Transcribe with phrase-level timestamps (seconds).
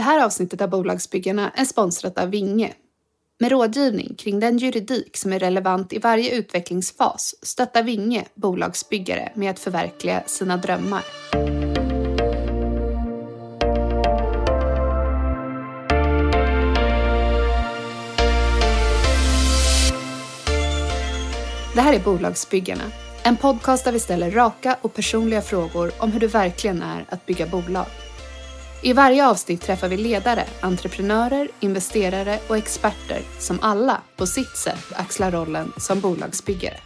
[0.00, 2.72] Det här avsnittet av Bolagsbyggarna är sponsrat av Vinge.
[3.40, 9.50] Med rådgivning kring den juridik som är relevant i varje utvecklingsfas stöttar Vinge bolagsbyggare med
[9.50, 11.04] att förverkliga sina drömmar.
[21.74, 22.84] Det här är Bolagsbyggarna,
[23.22, 27.26] en podcast där vi ställer raka och personliga frågor om hur det verkligen är att
[27.26, 27.86] bygga bolag.
[28.82, 34.92] I varje avsnitt träffar vi ledare, entreprenörer, investerare och experter som alla på sitt sätt
[34.92, 36.76] axlar rollen som bolagsbyggare.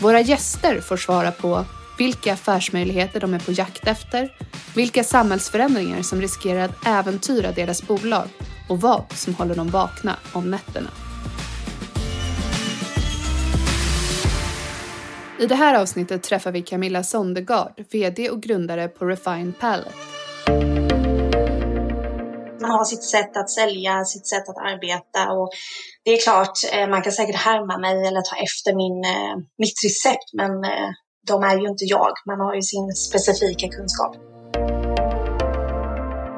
[0.00, 1.64] Våra gäster får svara på
[1.98, 4.32] vilka affärsmöjligheter de är på jakt efter,
[4.74, 8.28] vilka samhällsförändringar som riskerar att äventyra deras bolag
[8.68, 10.90] och vad som håller dem vakna om nätterna.
[15.40, 20.17] I det här avsnittet träffar vi Camilla Sondergaard, VD och grundare på Refine Palette.
[22.68, 25.50] Man har sitt sätt att sälja, sitt sätt att arbeta och
[26.04, 29.78] det är klart, eh, man kan säkert härma mig eller ta efter min, eh, mitt
[29.84, 30.90] recept, men eh,
[31.26, 32.12] de är ju inte jag.
[32.26, 34.16] Man har ju sin specifika kunskap.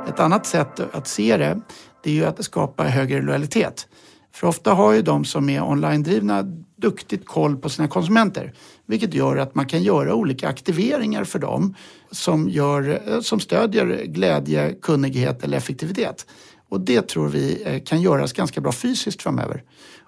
[0.08, 1.60] Ett annat sätt att se det,
[2.02, 3.88] det är ju att skapa högre lojalitet.
[4.34, 6.44] För ofta har ju de som är online-drivna
[6.80, 8.52] duktigt koll på sina konsumenter.
[8.86, 11.74] Vilket gör att man kan göra olika aktiveringar för dem
[12.10, 16.26] som, gör, eh, som stödjer glädje, kunnighet eller effektivitet.
[16.68, 19.62] Och det tror vi eh, kan göras ganska bra fysiskt framöver.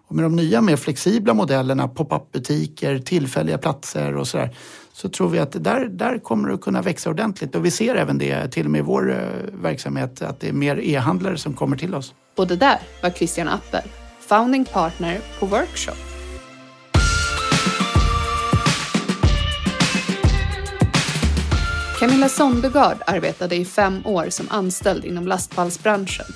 [0.09, 4.57] Och med de nya mer flexibla modellerna, pop-up butiker, tillfälliga platser och sådär,
[4.93, 7.55] så tror vi att där, där kommer det att kunna växa ordentligt.
[7.55, 9.19] Och vi ser även det, till och med i vår eh,
[9.63, 12.15] verksamhet, att det är mer e-handlare som kommer till oss.
[12.37, 13.89] Och det där var Christian Appel,
[14.21, 16.12] founding partner på Workshop.
[22.03, 26.27] Camilla Sondergaard arbetade i fem år som anställd inom lastpallsbranschen.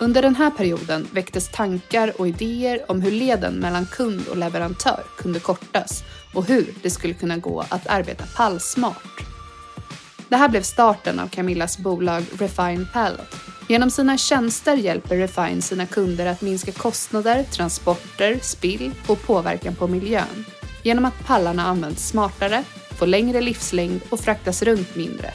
[0.00, 5.02] Under den här perioden väcktes tankar och idéer om hur leden mellan kund och leverantör
[5.16, 6.02] kunde kortas
[6.34, 9.20] och hur det skulle kunna gå att arbeta pallsmart.
[10.28, 13.36] Det här blev starten av Camillas bolag Refine Pallet.
[13.68, 19.86] Genom sina tjänster hjälper Refine sina kunder att minska kostnader, transporter, spill och påverkan på
[19.86, 20.44] miljön.
[20.82, 22.64] Genom att pallarna används smartare
[22.98, 25.30] får längre livslängd och fraktas runt mindre.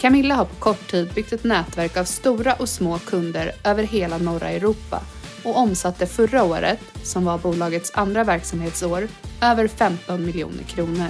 [0.00, 4.18] Camilla har på kort tid byggt ett nätverk av stora och små kunder över hela
[4.18, 5.02] norra Europa
[5.44, 9.08] och omsatte förra året, som var bolagets andra verksamhetsår,
[9.42, 11.08] över 15 miljoner kronor.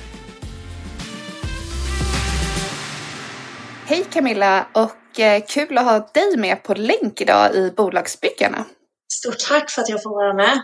[3.86, 8.64] Hej Camilla och eh, kul att ha dig med på länk idag i Bolagsbyggarna.
[9.12, 10.60] Stort tack för att jag får vara med.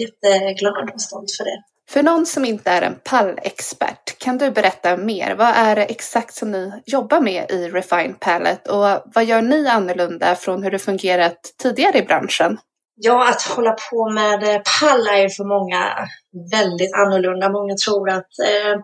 [0.00, 1.69] Jätteglad och stolt för det.
[1.92, 5.34] För någon som inte är en pallexpert, kan du berätta mer?
[5.34, 9.66] Vad är det exakt som ni jobbar med i Refine Pallet och vad gör ni
[9.66, 12.58] annorlunda från hur det fungerat tidigare i branschen?
[12.96, 16.08] Ja, att hålla på med eh, pall är för många
[16.50, 17.48] väldigt annorlunda.
[17.48, 18.74] Många tror att eh,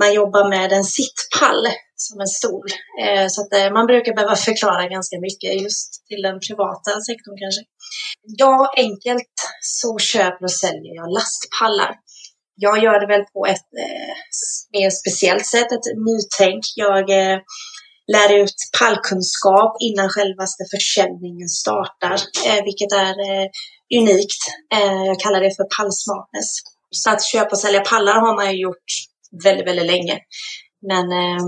[0.00, 1.66] man jobbar med en sittpall
[1.96, 2.68] som en stol.
[3.02, 7.36] Eh, så att eh, man brukar behöva förklara ganska mycket just till den privata sektorn
[7.42, 7.62] kanske.
[8.22, 11.94] Ja, enkelt så köper och säljer jag lastpallar
[12.56, 14.14] jag gör det väl på ett eh,
[14.72, 16.64] mer speciellt sätt, ett nytänk.
[16.76, 17.38] Jag eh,
[18.12, 23.46] lär ut pallkunskap innan självaste försäljningen startar, eh, vilket är eh,
[24.00, 24.42] unikt.
[24.74, 26.50] Eh, jag kallar det för pallsmartness.
[26.90, 28.88] Så att köpa och sälja pallar har man ju gjort
[29.44, 30.18] väldigt, väldigt länge.
[30.86, 31.44] Men eh,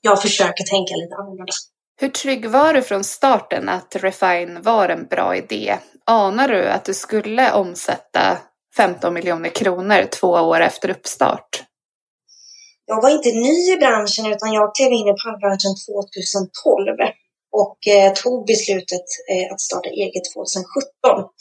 [0.00, 1.52] jag försöker tänka lite annorlunda.
[2.00, 5.76] Hur trygg var du från starten att Refine var en bra idé?
[6.04, 8.38] Anar du att du skulle omsätta
[8.76, 11.62] 15 miljoner kronor två år efter uppstart.
[12.86, 17.12] Jag var inte ny i branschen utan jag klev in i branschen 2012
[17.52, 21.32] och eh, tog beslutet eh, att starta eget 2017.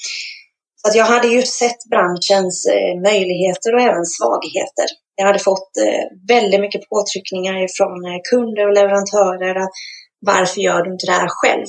[0.82, 4.88] Så att jag hade ju sett branschens eh, möjligheter och även svagheter.
[5.16, 9.76] Jag hade fått eh, väldigt mycket påtryckningar från eh, kunder och leverantörer att
[10.20, 11.66] varför gör du inte det här själv?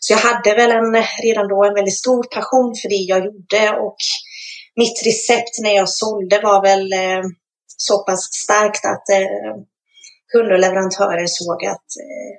[0.00, 3.62] Så jag hade väl en, redan då en väldigt stor passion för det jag gjorde
[3.84, 3.96] och
[4.76, 7.24] mitt recept när jag sålde var väl eh,
[7.76, 9.54] så pass starkt att eh,
[10.32, 12.32] kunder och leverantörer såg att eh,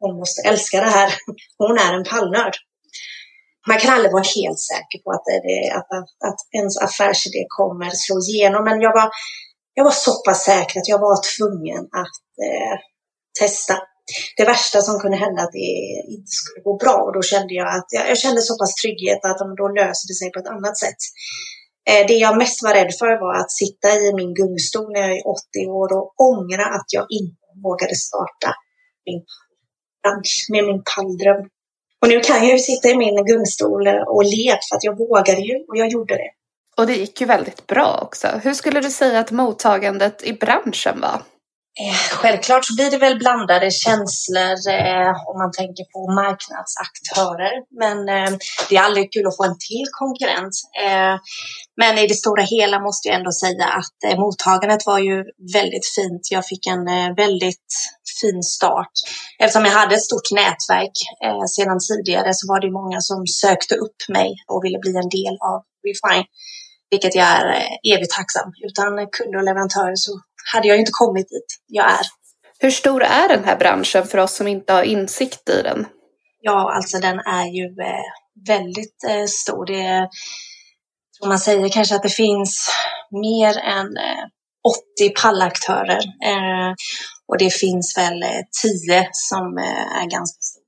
[0.00, 1.14] hon måste älska det här.
[1.58, 2.56] Hon är en pallnörd.
[3.68, 7.90] Man kan aldrig vara helt säker på att, det, att, att, att ens affärsidé kommer
[7.90, 9.08] slå igenom, men jag var,
[9.74, 12.76] jag var så pass säker att jag var tvungen att eh,
[13.40, 13.76] testa.
[14.36, 15.72] Det värsta som kunde hända att det
[16.14, 19.20] inte skulle gå bra och då kände jag att jag, jag kände så pass trygghet
[19.24, 21.00] att då löser det sig på ett annat sätt.
[21.90, 25.10] Eh, det jag mest var rädd för var att sitta i min gungstol när jag
[25.10, 28.54] är 80 år och ångra att jag inte vågade starta
[29.06, 29.22] min
[30.02, 31.48] bransch med min palldröm.
[32.00, 35.40] Och nu kan jag ju sitta i min gungstol och le för att jag vågade
[35.40, 36.30] ju och jag gjorde det.
[36.76, 38.28] Och det gick ju väldigt bra också.
[38.42, 41.22] Hur skulle du säga att mottagandet i branschen var?
[41.80, 47.54] Eh, självklart så blir det väl blandade känslor eh, om man tänker på marknadsaktörer.
[47.82, 48.32] Men eh,
[48.68, 50.54] det är aldrig kul att få en till konkurrent.
[50.86, 51.14] Eh,
[51.80, 55.16] men i det stora hela måste jag ändå säga att eh, mottagandet var ju
[55.58, 56.22] väldigt fint.
[56.30, 57.70] Jag fick en eh, väldigt
[58.20, 58.94] fin start.
[59.38, 63.74] Eftersom jag hade ett stort nätverk eh, sedan tidigare så var det många som sökte
[63.74, 66.26] upp mig och ville bli en del av Refine.
[66.92, 68.52] Vilket jag är evigt tacksam.
[68.68, 70.12] Utan kunder och leverantörer så
[70.52, 72.06] hade jag inte kommit dit jag är.
[72.58, 75.86] Hur stor är den här branschen för oss som inte har insikt i den?
[76.40, 78.04] Ja, alltså den är ju eh,
[78.46, 79.66] väldigt eh, stor.
[79.66, 80.08] Det är,
[81.18, 82.70] tror man säger kanske att det finns
[83.10, 86.00] mer än 80 eh, pallaktörer
[87.28, 88.24] och det finns väl
[88.62, 90.61] 10 som är ganska stora.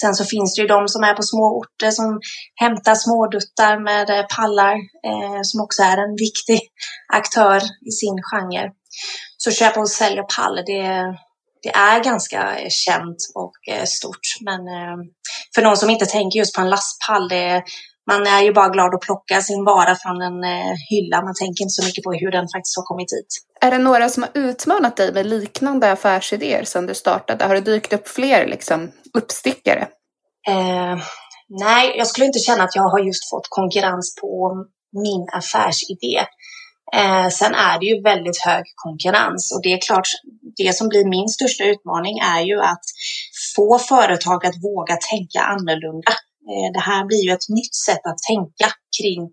[0.00, 2.20] Sen så finns det ju de som är på små orter som
[2.54, 4.74] hämtar småduttar med eh, pallar
[5.06, 6.60] eh, som också är en viktig
[7.12, 8.70] aktör i sin genre.
[9.36, 10.82] Så köpa och sälja pall, det,
[11.62, 13.52] det är ganska eh, känt och
[13.88, 14.26] stort.
[14.40, 14.96] Men eh,
[15.54, 17.62] för någon som inte tänker just på en lastpall, det,
[18.10, 21.22] man är ju bara glad att plocka sin vara från en eh, hylla.
[21.22, 23.30] Man tänker inte så mycket på hur den faktiskt har kommit hit.
[23.60, 27.44] Är det några som har utmanat dig med liknande affärsidéer sedan du startade?
[27.44, 29.88] Har det dykt upp fler liksom, uppstickare?
[30.48, 30.96] Eh,
[31.48, 34.54] nej, jag skulle inte känna att jag har just fått konkurrens på
[35.04, 36.16] min affärsidé.
[36.96, 40.08] Eh, sen är det ju väldigt hög konkurrens och det är klart,
[40.56, 42.84] det som blir min största utmaning är ju att
[43.56, 46.12] få företag att våga tänka annorlunda.
[46.50, 48.68] Eh, det här blir ju ett nytt sätt att tänka
[49.00, 49.30] kring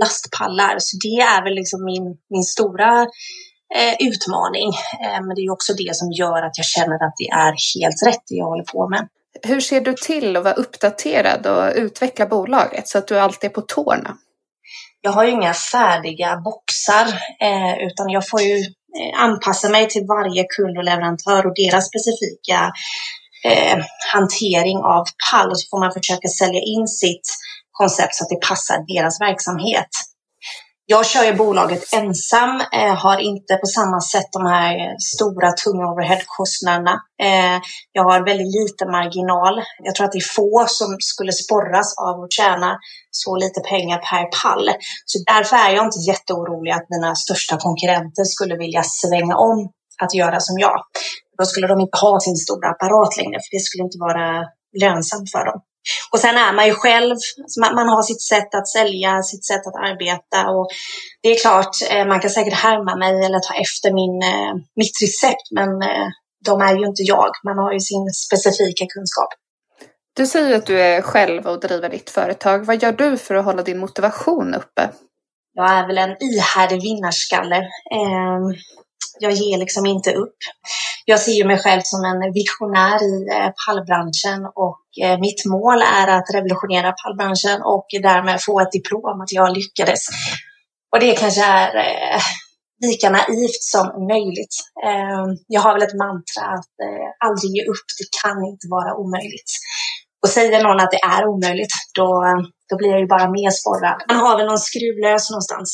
[0.00, 3.02] lastpallar, så det är väl liksom min, min stora
[3.78, 4.68] eh, utmaning.
[5.04, 8.06] Eh, men det är också det som gör att jag känner att det är helt
[8.06, 9.08] rätt det jag håller på med.
[9.42, 13.54] Hur ser du till att vara uppdaterad och utveckla bolaget så att du alltid är
[13.54, 14.16] på tårna?
[15.00, 17.06] jag har ju inga färdiga boxar
[17.40, 18.56] eh, utan jag får ju
[18.98, 22.72] eh, anpassa mig till varje kund och leverantör och deras specifika
[23.44, 23.78] eh,
[24.12, 27.26] hantering av pall och så får man försöka sälja in sitt
[27.72, 29.90] koncept så att det passar deras verksamhet.
[30.90, 35.84] Jag kör ju bolaget ensam, eh, har inte på samma sätt de här stora tunga
[35.92, 36.94] overheadkostnaderna.
[37.22, 37.58] Eh,
[37.92, 39.62] jag har väldigt liten marginal.
[39.82, 42.78] Jag tror att det är få som skulle sporras av att tjäna
[43.10, 44.70] så lite pengar per pall.
[45.04, 49.58] Så därför är jag inte jätteorolig att mina största konkurrenter skulle vilja svänga om
[50.02, 50.78] att göra som jag.
[51.38, 54.44] Då skulle de inte ha sin stora apparat längre, för det skulle inte vara
[54.82, 55.60] lönsamt för dem.
[56.12, 57.16] Och sen är man ju själv,
[57.60, 60.66] man har sitt sätt att sälja, sitt sätt att arbeta och
[61.22, 64.96] det är klart, eh, man kan säkert härma mig eller ta efter min, eh, mitt
[65.02, 66.08] recept, men eh,
[66.44, 67.30] de är ju inte jag.
[67.44, 69.28] Man har ju sin specifika kunskap.
[70.16, 72.66] Du säger att du är själv och driver ditt företag.
[72.66, 74.90] Vad gör du för att hålla din motivation uppe?
[75.54, 77.56] Jag är väl en ihärdig vinnarskalle.
[77.94, 78.54] Ehm,
[79.18, 80.36] jag ger liksom inte upp.
[81.10, 85.80] Jag ser ju mig själv som en visionär i eh, pallbranschen och eh, mitt mål
[86.00, 90.02] är att revolutionera pallbranschen och därmed få ett diplom att jag lyckades.
[90.92, 92.20] Och det kanske är eh,
[92.86, 94.54] lika naivt som möjligt.
[95.46, 96.74] Jag har väl ett mantra att
[97.26, 99.50] aldrig ge upp, det kan inte vara omöjligt.
[100.22, 102.08] Och säger någon att det är omöjligt, då,
[102.68, 103.98] då blir jag ju bara mer sporrad.
[104.08, 105.70] Man har väl någon skruvlös någonstans.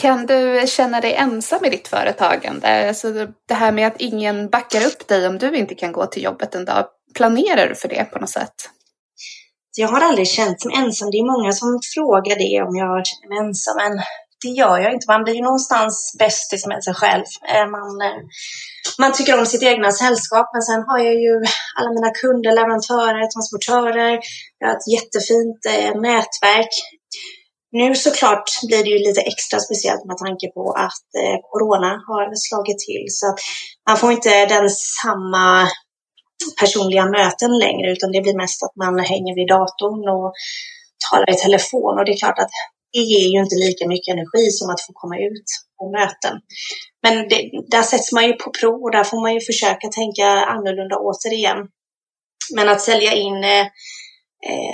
[0.00, 2.88] Kan du känna dig ensam i ditt företagande?
[2.88, 3.12] Alltså
[3.48, 6.54] det här med att ingen backar upp dig om du inte kan gå till jobbet
[6.54, 6.86] en dag.
[7.14, 8.54] Planerar du för det på något sätt?
[9.76, 11.10] Jag har aldrig känt mig ensam.
[11.10, 13.92] Det är många som frågar det om jag känner mig ensam, men
[14.42, 15.06] det gör jag inte.
[15.08, 17.24] Man blir ju någonstans bästis med sig själv.
[17.52, 18.20] Eh, man, eh,
[18.98, 21.34] man tycker om sitt egna sällskap, men sen har jag ju
[21.76, 24.12] alla mina kunder, leverantörer, transportörer.
[24.58, 26.72] Jag har ett jättefint eh, nätverk.
[27.72, 32.24] Nu såklart blir det ju lite extra speciellt med tanke på att eh, corona har
[32.34, 33.38] slagit till så att
[33.88, 35.68] man får inte den samma
[36.60, 40.32] personliga möten längre utan det blir mest att man hänger vid datorn och
[41.10, 42.52] talar i telefon och det är klart att
[42.92, 45.48] det ger ju inte lika mycket energi som att få komma ut
[45.78, 46.34] på möten.
[47.02, 50.26] Men det, där sätts man ju på prov och där får man ju försöka tänka
[50.54, 51.58] annorlunda återigen.
[52.54, 53.66] Men att sälja in eh,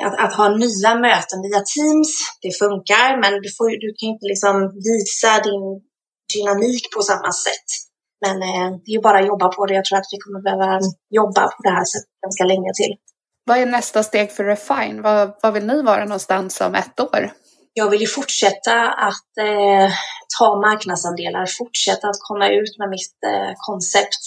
[0.07, 2.11] att, att, ha nya möten via Teams,
[2.43, 4.55] det funkar, men du, får, du kan inte liksom
[4.89, 5.65] visa din
[6.35, 7.69] dynamik på samma sätt.
[8.25, 9.75] Men eh, det är ju bara att jobba på det.
[9.75, 12.93] Jag tror att vi kommer behöva jobba på det här sättet ganska länge till.
[13.45, 15.03] Vad är nästa steg för Refine?
[15.03, 17.33] Vad, vad vill ni vara någonstans om ett år?
[17.73, 18.75] Jag vill ju fortsätta
[19.09, 19.91] att eh,
[20.39, 24.25] ta marknadsandelar, fortsätta att komma ut med mitt eh, koncept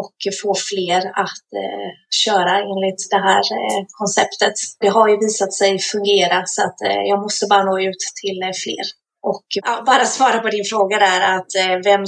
[0.00, 1.90] och få fler att eh,
[2.24, 4.56] köra enligt det här eh, konceptet.
[4.80, 8.42] Det har ju visat sig fungera så att eh, jag måste bara nå ut till
[8.42, 8.84] eh, fler.
[9.30, 12.04] Och ja, bara svara på din fråga där att eh, vem,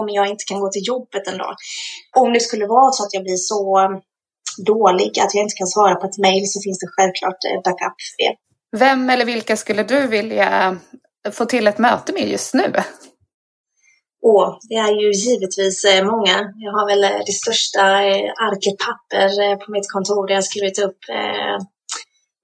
[0.00, 1.54] om jag inte kan gå till jobbet en dag.
[2.16, 3.60] Om det skulle vara så att jag blir så
[4.66, 7.96] dålig att jag inte kan svara på ett mejl så finns det självklart eh, backup
[8.08, 8.34] för det.
[8.78, 10.76] Vem eller vilka skulle du vilja
[11.32, 12.72] få till ett möte med just nu?
[14.22, 16.36] Och det är ju givetvis eh, många.
[16.56, 20.78] Jag har väl eh, det största eh, arket papper på mitt kontor där jag skrivit
[20.78, 20.98] upp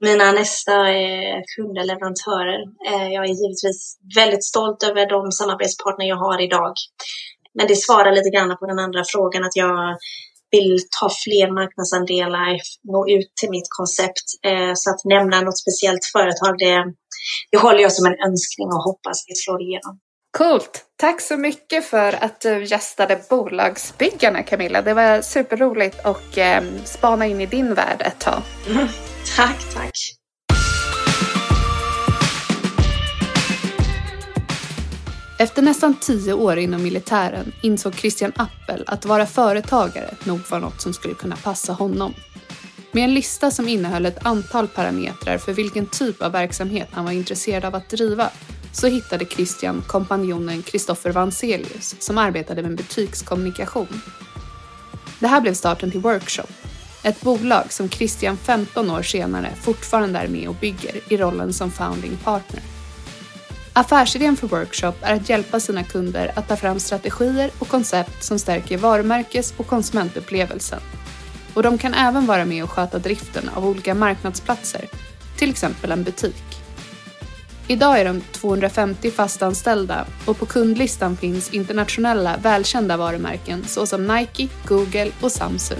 [0.00, 0.76] mina nästa
[1.56, 2.60] kunder, leverantörer.
[3.14, 6.72] Jag är givetvis väldigt stolt över de samarbetspartner jag har idag.
[7.54, 9.96] Men det svarar lite grann på den andra frågan att jag
[10.50, 12.60] vill ta fler marknadsandelar,
[12.92, 14.26] nå ut till mitt koncept.
[14.74, 16.84] Så att nämna något speciellt företag, det,
[17.50, 19.94] det håller jag som en önskning och hoppas det slår igenom.
[20.38, 20.84] Coolt!
[20.96, 24.82] Tack så mycket för att du gästade Bolagsbyggarna Camilla.
[24.82, 28.42] Det var superroligt att eh, spana in i din värld ett tag.
[28.70, 28.86] Mm.
[29.36, 29.92] Tack, tack.
[35.38, 40.80] Efter nästan tio år inom militären insåg Christian Appel att vara företagare nog var något
[40.80, 42.14] som skulle kunna passa honom.
[42.92, 47.12] Med en lista som innehöll ett antal parametrar för vilken typ av verksamhet han var
[47.12, 48.30] intresserad av att driva
[48.72, 54.02] så hittade Christian kompanjonen Kristoffer Vanselius som arbetade med butikskommunikation.
[55.18, 56.48] Det här blev starten till Workshop,
[57.02, 61.70] ett bolag som Christian 15 år senare fortfarande är med och bygger i rollen som
[61.70, 62.62] founding partner.
[63.72, 68.38] Affärsidén för Workshop är att hjälpa sina kunder att ta fram strategier och koncept som
[68.38, 70.80] stärker varumärkes och konsumentupplevelsen.
[71.54, 74.88] Och de kan även vara med och sköta driften av olika marknadsplatser,
[75.36, 76.51] till exempel en butik.
[77.68, 85.10] Idag är de 250 fastanställda och på kundlistan finns internationella välkända varumärken såsom Nike, Google
[85.20, 85.78] och Samsung.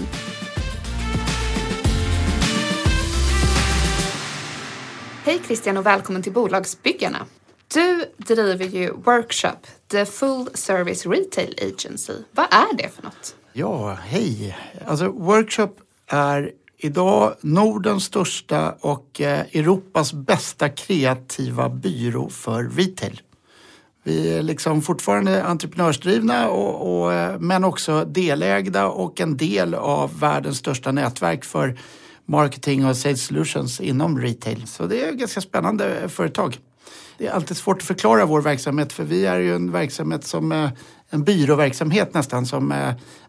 [5.23, 7.25] Hej Christian och välkommen till Bolagsbyggarna.
[7.73, 12.13] Du driver ju Workshop, The Full Service Retail Agency.
[12.31, 13.35] Vad är det för något?
[13.53, 14.57] Ja, hej.
[14.85, 15.69] Alltså Workshop
[16.07, 16.51] är
[16.83, 23.21] idag Nordens största och eh, Europas bästa kreativa byrå för retail.
[24.03, 30.19] Vi är liksom fortfarande entreprenörsdrivna och, och, eh, men också delägda och en del av
[30.19, 31.79] världens största nätverk för
[32.25, 34.67] marketing och sales solutions inom retail.
[34.67, 36.57] Så det är ett ganska spännande företag.
[37.17, 40.51] Det är alltid svårt att förklara vår verksamhet för vi är ju en verksamhet som
[40.51, 40.71] är
[41.09, 42.71] en byråverksamhet nästan som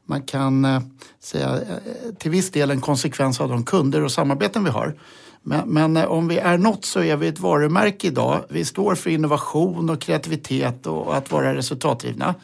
[0.07, 0.81] man kan eh,
[1.21, 4.95] säga eh, till viss del en konsekvens av de kunder och samarbeten vi har.
[5.43, 8.45] Men, men, eh, om vi är något så är vi ett varumärke idag.
[8.49, 12.35] Vi står för innovation och kreativitet och att vara resultatdrivna.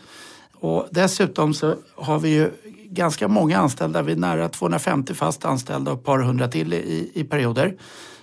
[0.60, 2.50] Och dessutom så har vi ju
[2.84, 4.02] ganska många anställda.
[4.02, 7.76] Vi är nära 250 fast anställda och ett par hundra till i, i perioder.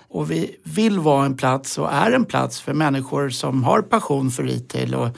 [0.08, 4.30] Och vi vill vara en plats och är en plats för människor som har passion
[4.30, 4.94] för retail.
[4.94, 5.08] Och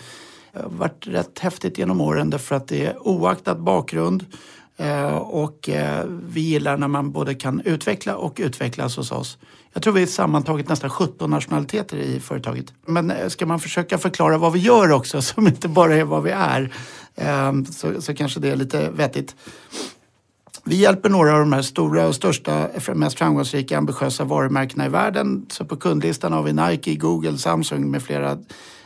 [0.53, 4.27] Eh, varit rätt häftigt genom åren därför att det är oaktat bakgrund
[4.77, 9.39] eh, och eh, vi gillar när man både kan utveckla och utvecklas hos oss.
[9.73, 12.73] Jag tror vi är sammantaget nästan 17 nationaliteter i företaget.
[12.87, 16.31] Men ska man försöka förklara vad vi gör också, som inte bara är vad vi
[16.31, 16.73] är,
[17.73, 19.37] så, så kanske det är lite vettigt.
[20.65, 25.47] Vi hjälper några av de här stora och största, mest framgångsrika, ambitiösa varumärkena i världen.
[25.51, 28.39] Så på kundlistan har vi Nike, Google, Samsung med flera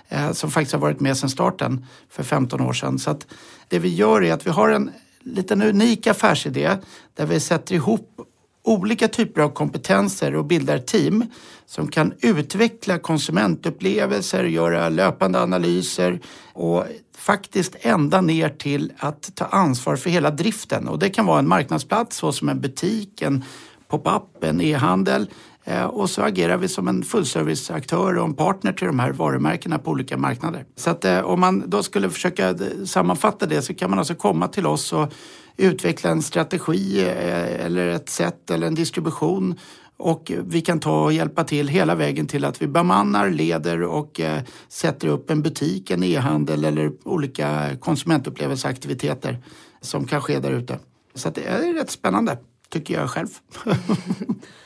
[0.08, 2.98] eh, som faktiskt har varit med sedan starten för 15 år sedan.
[2.98, 3.26] Så att
[3.68, 6.76] det vi gör är att vi har en liten unik affärsidé
[7.14, 8.20] där vi sätter ihop
[8.64, 11.26] olika typer av kompetenser och bildar team
[11.66, 16.20] som kan utveckla konsumentupplevelser, göra löpande analyser
[16.52, 16.84] och
[17.16, 20.88] faktiskt ända ner till att ta ansvar för hela driften.
[20.88, 23.44] Och det kan vara en marknadsplats såsom en butik, en
[23.88, 25.30] pop-up, en e-handel.
[25.64, 29.78] Eh, och så agerar vi som en fullserviceaktör och en partner till de här varumärkena
[29.78, 30.64] på olika marknader.
[30.76, 32.54] Så att eh, om man då skulle försöka
[32.86, 35.12] sammanfatta det så kan man alltså komma till oss och
[35.56, 39.58] utveckla en strategi eh, eller ett sätt eller en distribution
[39.96, 44.20] och vi kan ta och hjälpa till hela vägen till att vi bemannar, leder och
[44.20, 49.38] eh, sätter upp en butik, en e-handel eller olika konsumentupplevelseaktiviteter
[49.80, 50.78] som kan ske där ute.
[51.14, 53.28] Så det är rätt spännande, tycker jag själv.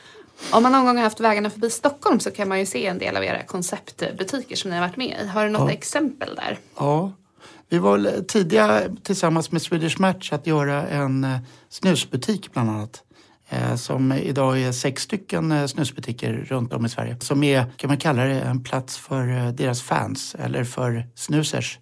[0.51, 2.97] Om man någon gång har haft vägarna förbi Stockholm så kan man ju se en
[2.97, 5.27] del av era konceptbutiker som ni har varit med i.
[5.27, 5.71] Har du något ja.
[5.71, 6.59] exempel där?
[6.77, 7.11] Ja,
[7.69, 11.37] vi var tidiga tillsammans med Swedish Match att göra en eh,
[11.69, 13.03] snusbutik bland annat.
[13.49, 17.17] Eh, som idag är sex stycken eh, snusbutiker runt om i Sverige.
[17.19, 21.79] Som är, kan man kalla det, en plats för deras fans eller för snusers.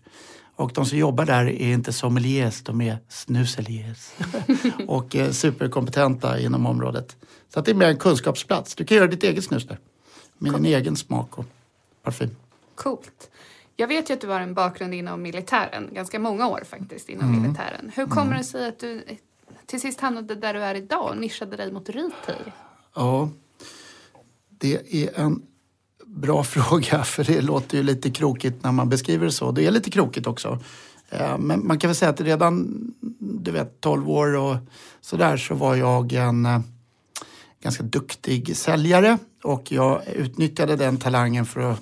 [0.58, 4.12] Och de som jobbar där är inte sommeliers, de är snuseliers.
[4.88, 7.16] och eh, superkompetenta inom området.
[7.54, 8.76] Så att det är mer en kunskapsplats.
[8.76, 9.78] Du kan göra ditt eget snus där.
[10.38, 11.46] Med din egen smak och
[12.04, 12.36] parfym.
[12.76, 13.30] Coolt.
[13.76, 17.30] Jag vet ju att du har en bakgrund inom militären, ganska många år faktiskt inom
[17.30, 17.42] mm.
[17.42, 17.92] militären.
[17.96, 18.38] Hur kommer mm.
[18.38, 19.04] det sig att du
[19.66, 22.52] till sist hamnade där du är idag och nischade dig mot retail?
[22.96, 23.30] Ja,
[24.50, 25.42] det är en
[26.18, 29.52] bra fråga för det låter ju lite krokigt när man beskriver det så.
[29.52, 30.60] Det är lite krokigt också.
[31.10, 32.68] Eh, men man kan väl säga att redan
[33.20, 34.56] du vet 12 år och
[35.02, 36.60] sådär så var jag en eh,
[37.64, 41.80] ganska duktig säljare och jag utnyttjade den talangen för att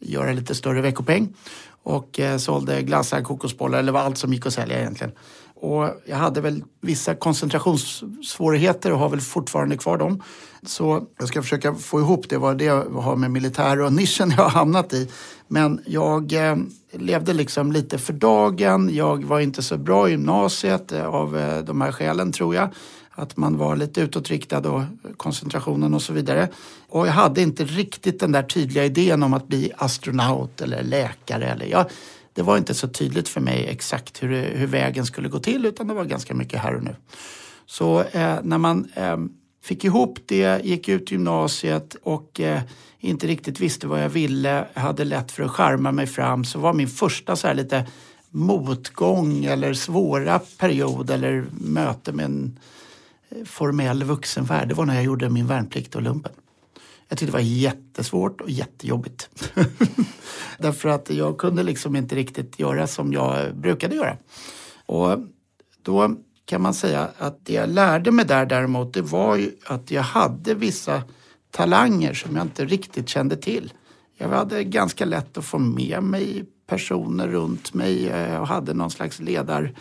[0.00, 1.34] göra lite större veckopeng
[1.82, 5.12] och eh, sålde glassar, kokosbollar eller allt som gick att sälja egentligen.
[5.60, 10.22] Och jag hade väl vissa koncentrationssvårigheter och har väl fortfarande kvar dem.
[10.62, 14.42] Så jag ska försöka få ihop det, vad det har med militär och nischen jag
[14.42, 15.10] har hamnat i.
[15.48, 16.56] Men jag eh,
[16.92, 18.94] levde liksom lite för dagen.
[18.94, 22.68] Jag var inte så bra i gymnasiet eh, av eh, de här skälen tror jag.
[23.10, 24.82] Att man var lite utåtriktad och
[25.16, 26.48] koncentrationen och så vidare.
[26.88, 31.44] Och jag hade inte riktigt den där tydliga idén om att bli astronaut eller läkare.
[31.44, 31.86] Eller jag,
[32.38, 35.86] det var inte så tydligt för mig exakt hur, hur vägen skulle gå till utan
[35.88, 36.96] det var ganska mycket här och nu.
[37.66, 39.16] Så eh, när man eh,
[39.64, 42.60] fick ihop det, gick ut gymnasiet och eh,
[42.98, 46.72] inte riktigt visste vad jag ville, hade lätt för att skärma mig fram så var
[46.72, 47.86] min första så här lite
[48.30, 52.58] motgång eller svåra period eller möte med en
[53.28, 56.32] eh, formell vuxenvärld, det var när jag gjorde min värnplikt och lumpen.
[57.08, 59.30] Jag tyckte det var jättesvårt och jättejobbigt.
[60.58, 64.16] Därför att jag kunde liksom inte riktigt göra som jag brukade göra.
[64.86, 65.18] Och
[65.82, 69.90] då kan man säga att det jag lärde mig där däremot det var ju att
[69.90, 71.02] jag hade vissa
[71.50, 73.72] talanger som jag inte riktigt kände till.
[74.16, 78.90] Jag hade ganska lätt att få med mig personer runt mig eh, och hade någon
[78.90, 79.74] slags ledar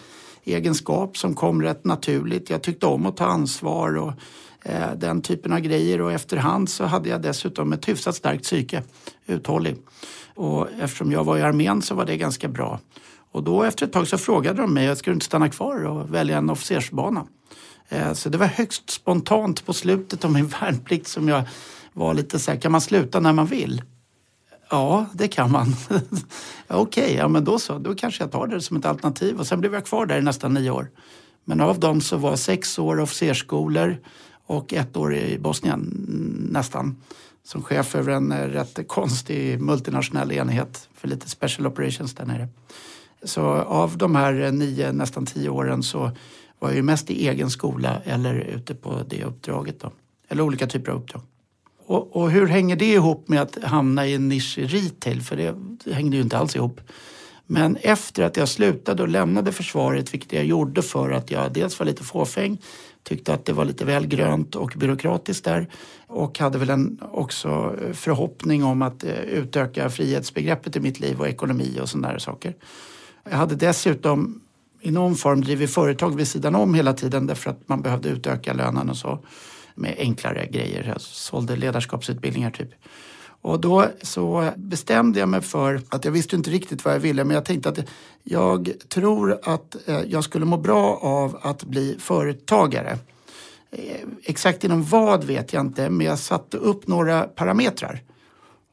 [0.48, 2.50] egenskap som kom rätt naturligt.
[2.50, 4.14] Jag tyckte om att ta ansvar och
[4.64, 8.84] eh, den typen av grejer och efterhand så hade jag dessutom ett hyfsat starkt psyke,
[9.26, 9.76] uthållig.
[10.36, 12.80] Och eftersom jag var i armén så var det ganska bra.
[13.32, 16.14] Och då efter ett tag så frågade de mig, ska du inte stanna kvar och
[16.14, 17.28] välja en officersbana?
[17.90, 21.44] Eh, så det var högst spontant på slutet av min värnplikt som jag
[21.94, 23.82] var lite så här, kan man sluta när man vill?
[24.70, 25.68] Ja, det kan man.
[26.68, 27.78] Okej, okay, ja men då så.
[27.78, 29.40] Då kanske jag tar det som ett alternativ.
[29.40, 30.90] Och sen blev jag kvar där i nästan nio år.
[31.44, 33.98] Men av dem så var sex år officersskolor
[34.46, 36.06] och ett år i Bosnien
[36.52, 36.96] nästan
[37.44, 42.48] som chef över en eh, rätt konstig multinationell enhet för lite special operations där nere.
[43.24, 46.12] Så av de här eh, nio, nästan tio åren så
[46.60, 49.80] var jag ju mest i egen skola eller ute på det uppdraget.
[49.80, 49.92] Då.
[50.28, 51.22] Eller olika typer av uppdrag.
[51.88, 55.22] Och, och, hur hänger det ihop med att hamna i en nisch i retail?
[55.22, 56.82] För det, det hängde ju inte alls ihop.
[57.46, 61.80] Men efter att jag slutade och lämnade försvaret, vilket jag gjorde för att jag dels
[61.80, 62.58] var lite fåfäng
[63.04, 65.68] tyckte att det var lite väl grönt och byråkratiskt där
[66.08, 71.28] och hade väl en också förhoppning om att eh, utöka frihetsbegreppet i mitt liv och
[71.28, 72.56] ekonomi och sådana där saker.
[73.30, 74.42] Jag hade dessutom
[74.82, 78.54] i någon form drivit företag vid sidan om hela tiden därför att man behövde utöka
[78.54, 79.20] lönen och så
[79.78, 80.84] med enklare grejer.
[80.88, 82.70] Jag sålde ledarskapsutbildningar typ.
[83.42, 87.24] Och då så bestämde jag mig för att jag visste inte riktigt vad jag ville
[87.24, 87.80] men jag tänkte att
[88.24, 92.98] jag tror att eh, jag skulle må bra av att bli företagare.
[93.72, 98.02] Eh, exakt inom vad vet jag inte men jag satte upp några parametrar.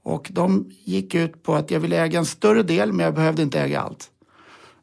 [0.02, 3.42] Och de gick ut på att jag ville äga en större del men jag behövde
[3.42, 4.10] inte äga allt.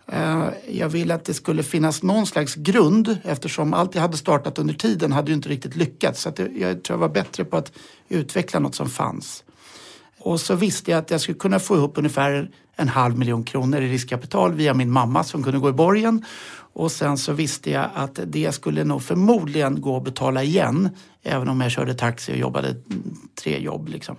[0.08, 4.60] Eh, jag ville att det skulle finnas någon slags grund eftersom allt jag hade startat
[4.60, 6.22] under tiden hade ju inte riktigt lyckats.
[6.22, 7.72] Så jag tror jag var bättre på att
[8.10, 9.44] utveckla något som fanns.
[10.20, 13.82] Och så visste jag att jag skulle kunna få ihop ungefär en halv miljon kronor
[13.82, 16.26] i riskkapital via min mamma som kunde gå i borgen.
[16.74, 20.90] Och sen så visste jag att det skulle nog förmodligen gå att betala igen
[21.24, 22.76] även om jag körde taxi och jobbade
[23.44, 23.88] tre jobb.
[23.88, 24.16] Liksom.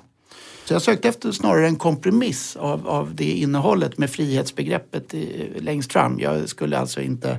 [0.64, 5.92] Så jag sökte efter snarare en kompromiss av, av det innehållet med frihetsbegreppet i, längst
[5.92, 6.20] fram.
[6.20, 7.30] Jag skulle alltså inte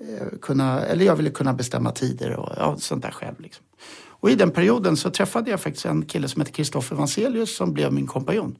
[0.00, 3.40] eh, kunna, eller jag ville kunna bestämma tider och ja, sånt där själv.
[3.40, 3.64] Liksom.
[4.18, 7.72] Och i den perioden så träffade jag faktiskt en kille som heter Kristoffer Vanselius som
[7.72, 8.56] blev min kompanjon.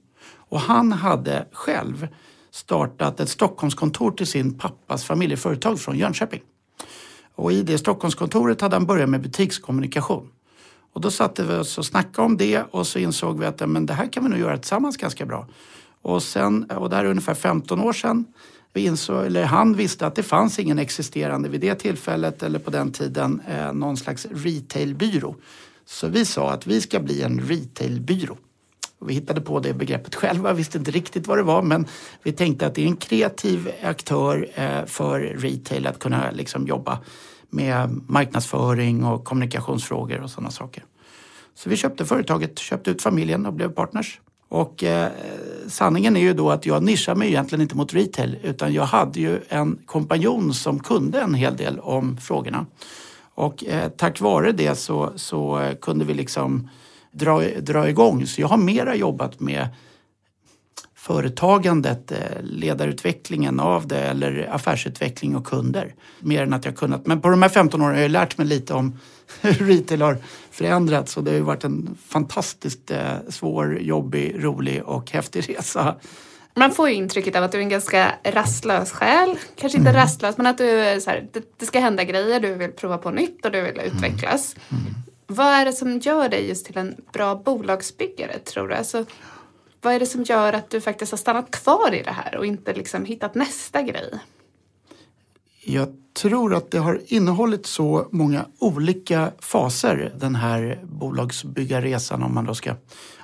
[0.48, 2.08] Och han hade själv
[2.50, 6.40] startat ett Stockholmskontor till sin pappas familjeföretag från Jönköping.
[7.34, 10.30] Och i det Stockholmskontoret hade han börjat med butikskommunikation.
[10.96, 13.86] Och då satte vi oss och snackade om det och så insåg vi att men
[13.86, 15.46] det här kan vi nog göra tillsammans ganska bra.
[16.02, 18.24] Och, sen, och det här är ungefär 15 år sedan
[18.72, 22.70] vi insåg, eller han visste att det fanns ingen existerande vid det tillfället eller på
[22.70, 25.36] den tiden eh, någon slags retailbyrå.
[25.84, 28.36] Så vi sa att vi ska bli en retailbyrå.
[29.00, 31.86] Vi hittade på det begreppet själva, visste inte riktigt vad det var men
[32.22, 36.98] vi tänkte att det är en kreativ aktör eh, för retail att kunna liksom jobba
[37.50, 40.84] med marknadsföring och kommunikationsfrågor och sådana saker.
[41.54, 44.20] Så vi köpte företaget, köpte ut familjen och blev partners.
[44.48, 45.10] Och eh,
[45.68, 49.20] sanningen är ju då att jag nischar mig egentligen inte mot retail utan jag hade
[49.20, 52.66] ju en kompanjon som kunde en hel del om frågorna.
[53.34, 56.68] Och eh, tack vare det så, så eh, kunde vi liksom
[57.12, 58.26] dra, dra igång.
[58.26, 59.68] Så jag har mera jobbat med
[61.06, 65.94] företagandet, eh, ledarutvecklingen av det eller affärsutveckling och kunder.
[66.20, 67.06] Mer än att jag kunnat.
[67.06, 68.98] Men på de här 15 åren har jag lärt mig lite om
[69.40, 70.18] hur retail har
[70.50, 75.94] förändrats och det har ju varit en fantastiskt eh, svår, jobbig, rolig och häftig resa.
[76.54, 79.36] Man får ju intrycket av att du är en ganska rastlös själ.
[79.56, 80.02] Kanske inte mm.
[80.02, 82.98] rastlös men att du är så här, det, det, ska hända grejer, du vill prova
[82.98, 84.56] på nytt och du vill utvecklas.
[84.70, 84.82] Mm.
[84.82, 84.94] Mm.
[85.26, 88.74] Vad är det som gör dig just till en bra bolagsbyggare tror du?
[88.74, 89.04] Alltså,
[89.86, 92.46] vad är det som gör att du faktiskt har stannat kvar i det här och
[92.46, 94.18] inte liksom hittat nästa grej?
[95.64, 102.44] Jag tror att det har innehållit så många olika faser den här bolagsbyggarresan om man
[102.44, 102.74] då ska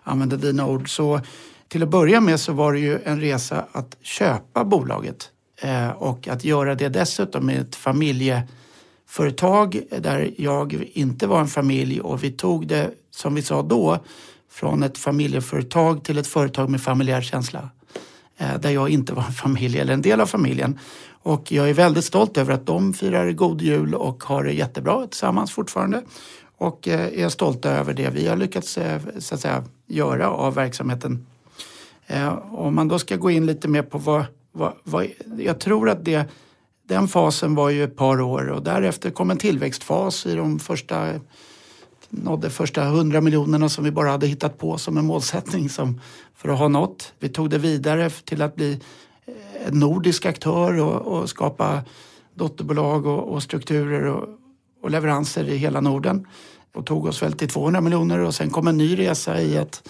[0.03, 0.97] använda dina ord.
[0.97, 1.21] Så
[1.69, 5.31] till att börja med så var det ju en resa att köpa bolaget
[5.63, 12.01] eh, och att göra det dessutom med ett familjeföretag där jag inte var en familj
[12.01, 13.99] och vi tog det som vi sa då
[14.53, 17.71] från ett familjeföretag till ett företag med familjär känsla.
[18.37, 20.79] Eh, där jag inte var en familj eller en del av familjen.
[21.23, 25.07] Och jag är väldigt stolt över att de firar god jul och har det jättebra
[25.07, 26.03] tillsammans fortfarande.
[26.59, 30.55] Och eh, är stolta över det vi har lyckats eh, så att säga, göra av
[30.55, 31.27] verksamheten.
[32.51, 35.07] Om man då ska gå in lite mer på vad, vad, vad
[35.39, 36.31] jag tror att det,
[36.89, 41.21] den fasen var ju ett par år och därefter kom en tillväxtfas i de första
[42.13, 46.01] nådde första hundra miljonerna som vi bara hade hittat på som en målsättning som,
[46.35, 47.13] för att ha nått.
[47.19, 48.81] Vi tog det vidare till att bli
[49.27, 51.83] eh, en nordisk aktör och, och skapa
[52.35, 54.29] dotterbolag och, och strukturer och,
[54.83, 56.27] och, leveranser i hela Norden.
[56.75, 59.89] Och tog oss väl till 200 miljoner och sen kom en ny resa i att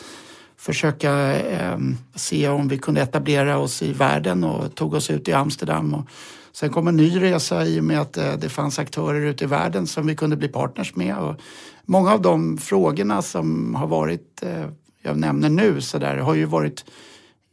[0.57, 1.79] försöka eh,
[2.15, 5.95] se om vi kunde etablera oss i världen och tog oss ut i Amsterdam.
[5.95, 6.07] Och
[6.53, 9.47] sen kom en ny resa i och med att eh, det fanns aktörer ute i
[9.47, 11.19] världen som vi kunde bli partners med.
[11.19, 11.37] Och
[11.85, 14.66] många av de frågorna som har varit, eh,
[15.03, 16.85] jag nämner nu, så där, har ju varit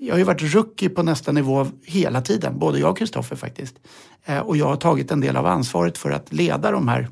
[0.01, 3.75] jag har ju varit rookie på nästa nivå hela tiden, både jag och Kristoffer faktiskt.
[4.25, 7.09] Eh, och jag har tagit en del av ansvaret för att leda de här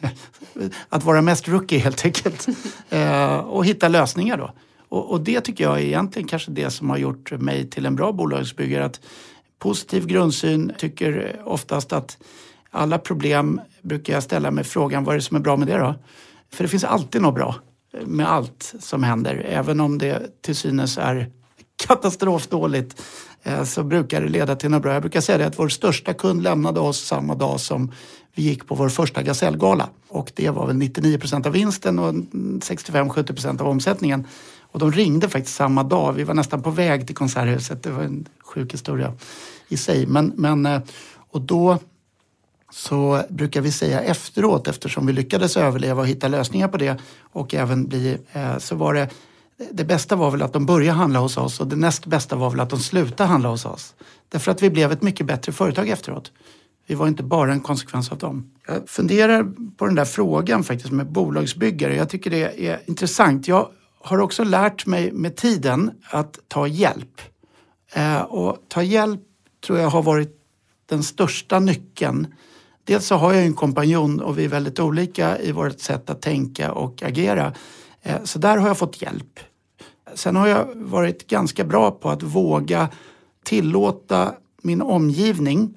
[0.88, 2.46] att vara mest rookie helt enkelt.
[2.90, 4.52] Eh, och hitta lösningar då.
[4.88, 7.96] Och, och, det tycker jag är egentligen kanske det som har gjort mig till en
[7.96, 8.84] bra bolagsbyggare.
[8.84, 9.00] Att
[9.58, 12.18] positiv grundsyn tycker oftast att
[12.74, 15.78] alla problem brukar jag ställa mig frågan vad är det som är bra med det
[15.78, 15.94] då?
[16.52, 17.54] För det finns alltid något bra
[18.04, 19.46] med allt som händer.
[19.48, 21.30] Även om det till synes är
[21.86, 23.02] katastrofdåligt
[23.42, 24.92] eh, så brukar det leda till något bra.
[24.92, 27.92] Jag brukar säga det att vår största kund lämnade oss samma dag som
[28.34, 29.88] vi gick på vår första gasellgala.
[30.08, 34.26] Och det var väl 99 procent av vinsten och 65-70 procent av omsättningen.
[34.60, 36.12] Och de ringde faktiskt samma dag.
[36.12, 37.82] Vi var nästan på väg till Konserthuset.
[37.82, 39.12] Det var en sjuk historia
[39.68, 40.06] i sig.
[40.06, 40.80] Men, men, eh,
[41.30, 41.78] och då
[42.72, 47.54] så brukar vi säga efteråt, eftersom vi lyckades överleva och hitta lösningar på det och
[47.54, 49.08] även bli, eh, så var det
[49.70, 52.50] det bästa var väl att de började handla hos oss och det näst bästa var
[52.50, 53.94] väl att de slutade handla hos oss.
[54.28, 56.32] Därför att vi blev ett mycket bättre företag efteråt.
[56.86, 58.50] Vi var inte bara en konsekvens av dem.
[58.66, 61.96] Jag funderar på den där frågan faktiskt med bolagsbyggare.
[61.96, 63.48] Jag tycker det är intressant.
[63.48, 63.68] Jag
[64.00, 67.20] har också lärt mig med tiden att ta hjälp.
[67.92, 69.20] Eh, och ta hjälp
[69.66, 70.38] tror jag har varit
[70.86, 72.34] den största nyckeln
[72.84, 76.22] Dels så har jag en kompanjon och vi är väldigt olika i vårt sätt att
[76.22, 77.52] tänka och agera.
[78.02, 79.40] Eh, så där har jag fått hjälp.
[80.14, 82.88] Sen har jag varit ganska bra på att våga
[83.44, 85.74] tillåta min omgivning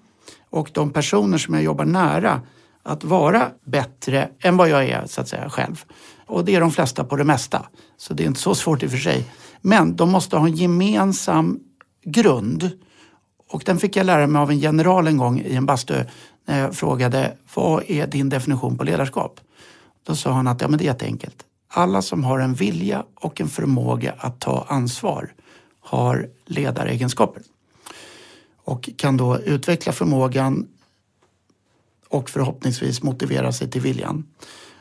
[0.49, 2.41] och de personer som jag jobbar nära
[2.83, 5.83] att vara bättre än vad jag är så att säga själv.
[6.25, 7.65] Och det är de flesta på det mesta.
[7.97, 9.31] Så det är inte så svårt i och för sig.
[9.61, 11.59] Men de måste ha en gemensam
[12.03, 12.71] grund.
[13.49, 16.03] Och den fick jag lära mig av en general en gång i en bastu
[16.45, 19.39] när jag frågade vad är din definition på ledarskap?
[20.03, 21.45] Då sa han att ja, men det är jätteenkelt.
[21.67, 25.33] Alla som har en vilja och en förmåga att ta ansvar
[25.79, 27.43] har ledaregenskaper
[28.63, 30.67] och kan då utveckla förmågan
[32.09, 34.25] och förhoppningsvis motivera sig till viljan.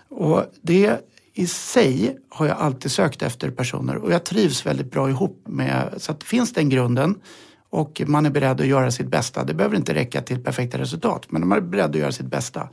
[0.09, 1.01] Och det
[1.33, 5.95] i sig har jag alltid sökt efter personer och jag trivs väldigt bra ihop med,
[5.97, 7.21] så att finns den grunden
[7.75, 9.45] och man är beredd att göra sitt bästa.
[9.45, 12.27] Det behöver inte räcka till perfekta resultat, men om man är beredd att göra sitt
[12.27, 12.69] bästa,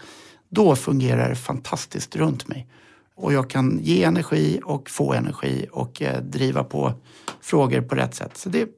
[0.49, 2.67] då fungerar det fantastiskt runt mig.
[3.15, 6.93] och jag kan ge energi och få energi och eh, driva på
[7.41, 8.37] frågor på rätt sätt.
[8.37, 8.69] Så det,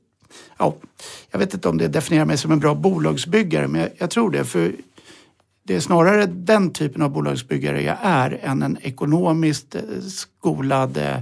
[0.57, 0.75] ja,
[1.31, 4.31] jag vet inte om det definierar mig som en bra bolagsbyggare men jag, jag tror
[4.31, 4.45] det.
[4.45, 4.75] För
[5.63, 11.17] det är snarare den typen av bolagsbyggare jag är än en ekonomiskt eh, skolad, eh,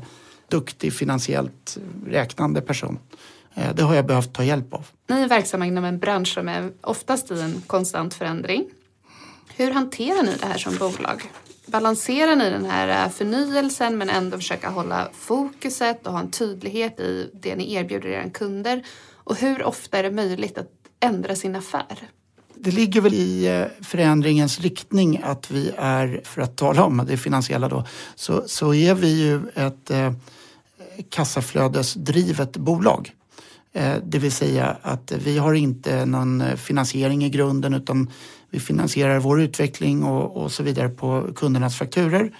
[0.47, 2.99] duktig, finansiellt eh, räknande person.
[3.55, 4.87] Eh, det har jag behövt ta hjälp av.
[5.07, 8.65] Ni är verksamma inom en bransch som är oftast i en konstant förändring.
[9.55, 11.31] Hur hanterar ni det här som bolag?
[11.65, 17.31] Balanserar ni den här förnyelsen men ändå försöka hålla fokuset och ha en tydlighet i
[17.33, 18.83] det ni erbjuder era kunder?
[19.13, 22.09] Och hur ofta är det möjligt att ändra sin affär?
[22.63, 27.17] det ligger väl i eh, förändringens riktning att vi är, för att tala om det
[27.17, 27.85] finansiella då,
[28.15, 30.13] så, så är vi ju ett eh,
[31.09, 33.11] kassaflödesdrivet bolag.
[33.73, 38.10] Eh, det vill säga att vi har inte någon finansiering i grunden utan
[38.49, 42.36] vi finansierar vår utveckling och, och så vidare på kundernas fakturer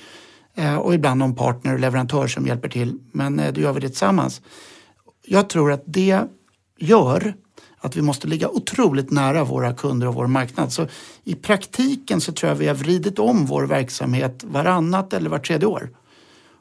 [0.56, 3.00] eh, och ibland någon partner och leverantör som hjälper till.
[3.12, 4.42] Men eh, då gör vi det tillsammans.
[5.26, 6.22] Jag tror att det
[6.80, 7.34] gör
[7.78, 10.74] att vi måste ligga otroligt nära våra kunder och vår marknad.
[10.74, 10.88] Så
[11.24, 15.68] i praktiken så tror jag vi har vridit om vår verksamhet varannat eller vart tredje
[15.68, 15.90] år.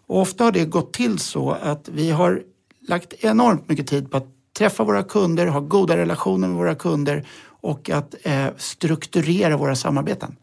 [0.06, 2.42] Och ofta har det gått till så att vi har
[2.88, 4.26] lagt enormt mycket tid på att
[4.60, 10.36] träffa våra kunder, ha goda relationer med våra kunder och att eh, strukturera våra samarbeten.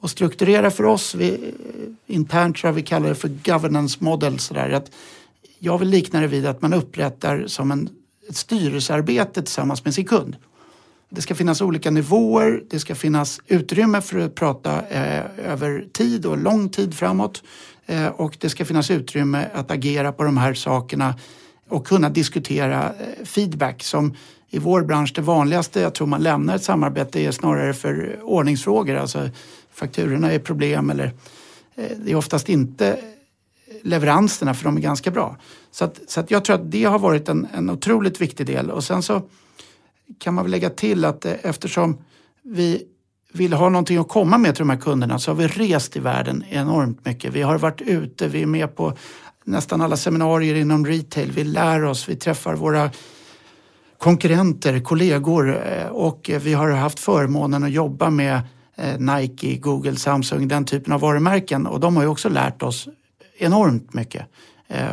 [0.00, 1.54] Och strukturera för oss, vi,
[2.06, 4.38] internt tror jag vi kallar det för governance model.
[4.38, 4.90] Sådär, att
[5.58, 7.88] jag vill likna det vid att man upprättar som en
[8.28, 10.36] ett styrelsearbete tillsammans med sin kund.
[11.08, 16.26] Det ska finnas olika nivåer, det ska finnas utrymme för att prata eh, över tid
[16.26, 17.42] och lång tid framåt
[17.86, 21.14] eh, och det ska finnas utrymme att agera på de här sakerna
[21.68, 24.14] och kunna diskutera eh, feedback som
[24.48, 28.24] i vår bransch det vanligaste jag tror man lämnar ett samarbete är snarare för eh,
[28.24, 29.30] ordningsfrågor, alltså
[29.72, 31.12] fakturorna är problem eller
[31.74, 32.98] eh, det är oftast inte
[33.82, 35.36] leveranserna för de är ganska bra.
[35.70, 38.70] Så, att, så att jag tror att det har varit en, en otroligt viktig del
[38.70, 39.22] och sen så
[40.18, 41.98] kan man väl lägga till att eftersom
[42.42, 42.82] vi
[43.32, 46.00] vill ha någonting att komma med till de här kunderna så har vi rest i
[46.00, 47.32] världen enormt mycket.
[47.32, 48.96] Vi har varit ute, vi är med på
[49.46, 51.32] nästan alla seminarier inom retail.
[51.32, 52.90] Vi lär oss, vi träffar våra
[53.98, 58.40] konkurrenter, kollegor eh, och eh, vi har haft förmånen att jobba med
[58.76, 62.88] eh, Nike, Google, Samsung, den typen av varumärken och de har ju också lärt oss
[63.38, 64.26] enormt mycket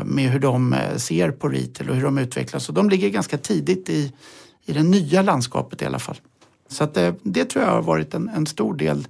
[0.05, 2.69] med hur de ser på retail och hur de utvecklas.
[2.69, 4.13] Och de ligger ganska tidigt i,
[4.65, 6.15] i det nya landskapet i alla fall.
[6.67, 9.07] Så att det, det tror jag har varit en, en stor del.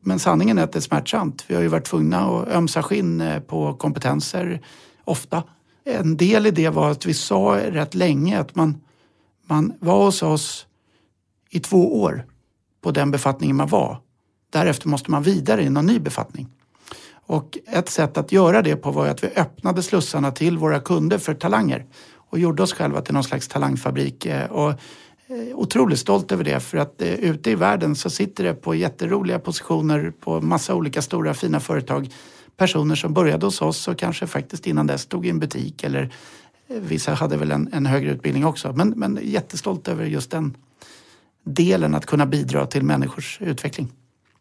[0.00, 1.44] Men sanningen är att det är smärtsamt.
[1.46, 4.60] Vi har ju varit tvungna att ömsa skinn eh, på kompetenser
[5.04, 5.42] ofta.
[5.84, 8.80] En del i det var att vi sa rätt länge att man,
[9.46, 10.66] man var hos oss
[11.50, 12.26] i två år
[12.82, 14.00] på den befattningen man var.
[14.50, 16.48] Därefter måste man vidare i någon ny befattning.
[17.26, 21.18] Och ett sätt att göra det på var att vi öppnade slussarna till våra kunder
[21.18, 21.86] för talanger
[22.30, 24.26] och gjorde oss själva till någon slags talangfabrik.
[24.26, 24.74] Eh, och
[25.54, 29.38] otroligt stolt över det för att eh, ute i världen så sitter det på jätteroliga
[29.38, 32.08] positioner på massa olika stora fina företag
[32.56, 36.14] personer som började hos oss och kanske faktiskt innan dess stod i en butik eller
[36.66, 38.72] vissa hade väl en, en högre utbildning också.
[38.72, 40.56] Men, men jättestolt över just den
[41.44, 43.92] delen att kunna bidra till människors utveckling.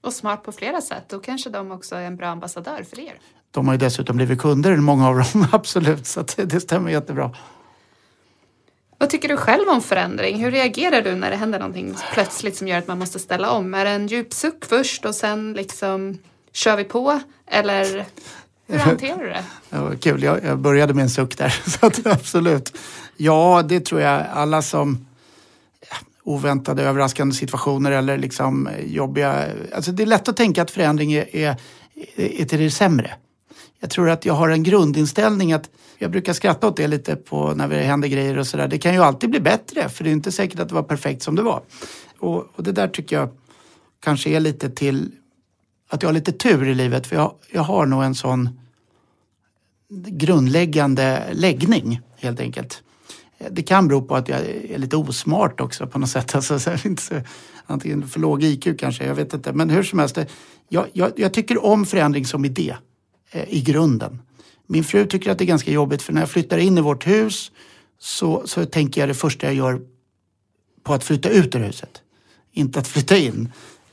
[0.02, 1.04] Och smart på flera sätt.
[1.10, 3.20] Då kanske de också är en bra ambassadör för er.
[3.52, 6.06] De har ju dessutom blivit kunder, många av dem, absolut.
[6.06, 7.36] Så det stämmer jättebra.
[9.04, 10.44] Vad tycker du själv om förändring?
[10.44, 13.74] Hur reagerar du när det händer någonting plötsligt som gör att man måste ställa om?
[13.74, 16.18] Är det en djup suck först och sen liksom
[16.54, 17.20] kör vi på?
[17.48, 18.06] Eller
[18.68, 19.44] hur hanterar du det?
[19.70, 21.50] Ja, kul, jag, jag började med en suck där.
[21.70, 22.78] Så att, absolut.
[23.18, 25.08] Ja, det tror jag alla som
[26.24, 29.46] oväntade överraskande situationer eller liksom jobbiga...
[29.76, 31.56] Alltså det är lätt att tänka att förändring är, är,
[32.16, 33.12] är till det sämre.
[33.84, 37.54] Jag tror att jag har en grundinställning att jag brukar skratta åt det lite på
[37.54, 38.68] när det händer grejer och sådär.
[38.68, 41.24] Det kan ju alltid bli bättre för det är inte säkert att det var perfekt
[41.24, 41.62] som det var.
[42.20, 43.30] Och, och det där tycker jag
[44.04, 45.12] kanske är lite till
[45.90, 48.50] att jag har lite tur i livet för jag, jag har nog en sån
[50.08, 52.84] grundläggande läggning helt enkelt.
[53.50, 56.36] Det kan bero på att jag är lite osmart också på något sätt.
[56.36, 57.22] Alltså, så inte så,
[57.66, 59.54] antingen för låg IQ kanske, jag vet inte.
[59.54, 60.18] Men hur som helst,
[60.70, 62.76] jag, jag, jag tycker om förändring som idé
[63.34, 64.22] Eh, i grunden.
[64.68, 67.08] Min fru tycker att det är ganska jobbigt för när jag flyttar in i vårt
[67.08, 67.52] hus
[68.00, 69.82] så, så tänker jag det första jag gör
[70.84, 72.02] på att flytta ut ur huset.
[72.52, 73.52] Inte att flytta in.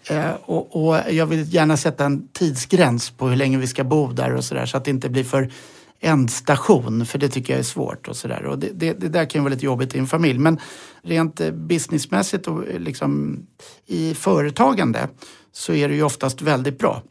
[0.08, 4.12] Eh, och, och, jag vill gärna sätta en tidsgräns på hur länge vi ska bo
[4.12, 5.52] där och sådär så att det inte blir för
[6.00, 8.44] ändstation, för det tycker jag är svårt och sådär.
[8.44, 10.38] Och det, det, det, där kan ju vara lite jobbigt i en familj.
[10.38, 10.58] Men
[11.02, 13.38] rent eh, businessmässigt och eh, liksom
[13.86, 15.08] i företagande
[15.52, 17.02] så är det ju oftast väldigt bra.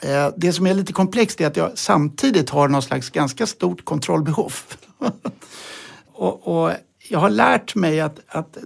[0.00, 3.84] Eh, det som är lite komplext är att jag samtidigt har någon slags ganska stort
[3.84, 4.54] kontrollbehov.
[6.12, 6.72] och, och,
[7.08, 8.58] jag har lärt mig att, att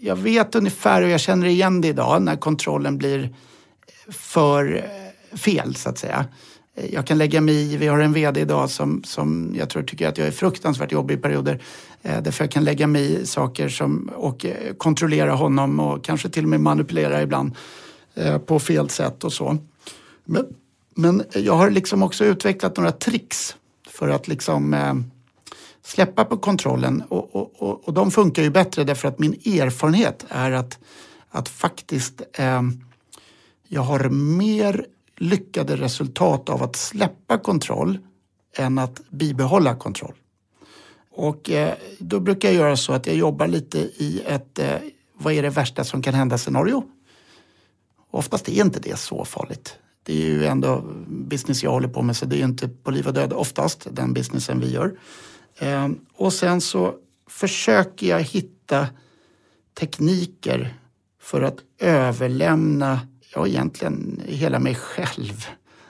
[0.00, 3.34] jag vet ungefär och jag känner igen det idag när kontrollen blir
[4.08, 6.24] för eh, fel så att säga.
[6.74, 9.82] Eh, jag kan lägga mig i, vi har en VD idag som, som jag tror
[9.82, 11.62] tycker att jag är fruktansvärt jobbig i perioder.
[12.02, 14.46] Eh, därför jag kan lägga mig i saker som, och
[14.78, 17.56] kontrollera honom och kanske till och med manipulera ibland
[18.14, 19.58] eh, på fel sätt och så.
[20.24, 20.46] Men,
[20.94, 23.56] men jag har liksom också utvecklat några tricks
[23.88, 24.94] för att liksom eh,
[25.82, 30.24] släppa på kontrollen och, och, och, och, de funkar ju bättre därför att min erfarenhet
[30.28, 30.78] är att,
[31.30, 32.62] att faktiskt eh,
[33.68, 37.98] jag har mer lyckade resultat av att släppa kontroll
[38.56, 40.14] än att bibehålla kontroll.
[41.10, 44.76] Och eh, då brukar jag göra så att jag jobbar lite i ett eh,
[45.14, 46.84] vad är det värsta som kan hända scenario.
[48.10, 49.78] Oftast är inte det så farligt.
[50.02, 52.90] Det är ju ändå business jag håller på med så det är ju inte på
[52.90, 54.94] liv och död oftast den businessen vi gör.
[55.58, 56.94] Ehm, och sen så
[57.28, 58.86] försöker jag hitta
[59.80, 60.74] tekniker
[61.20, 63.00] för att överlämna
[63.34, 65.46] ja, egentligen hela mig själv.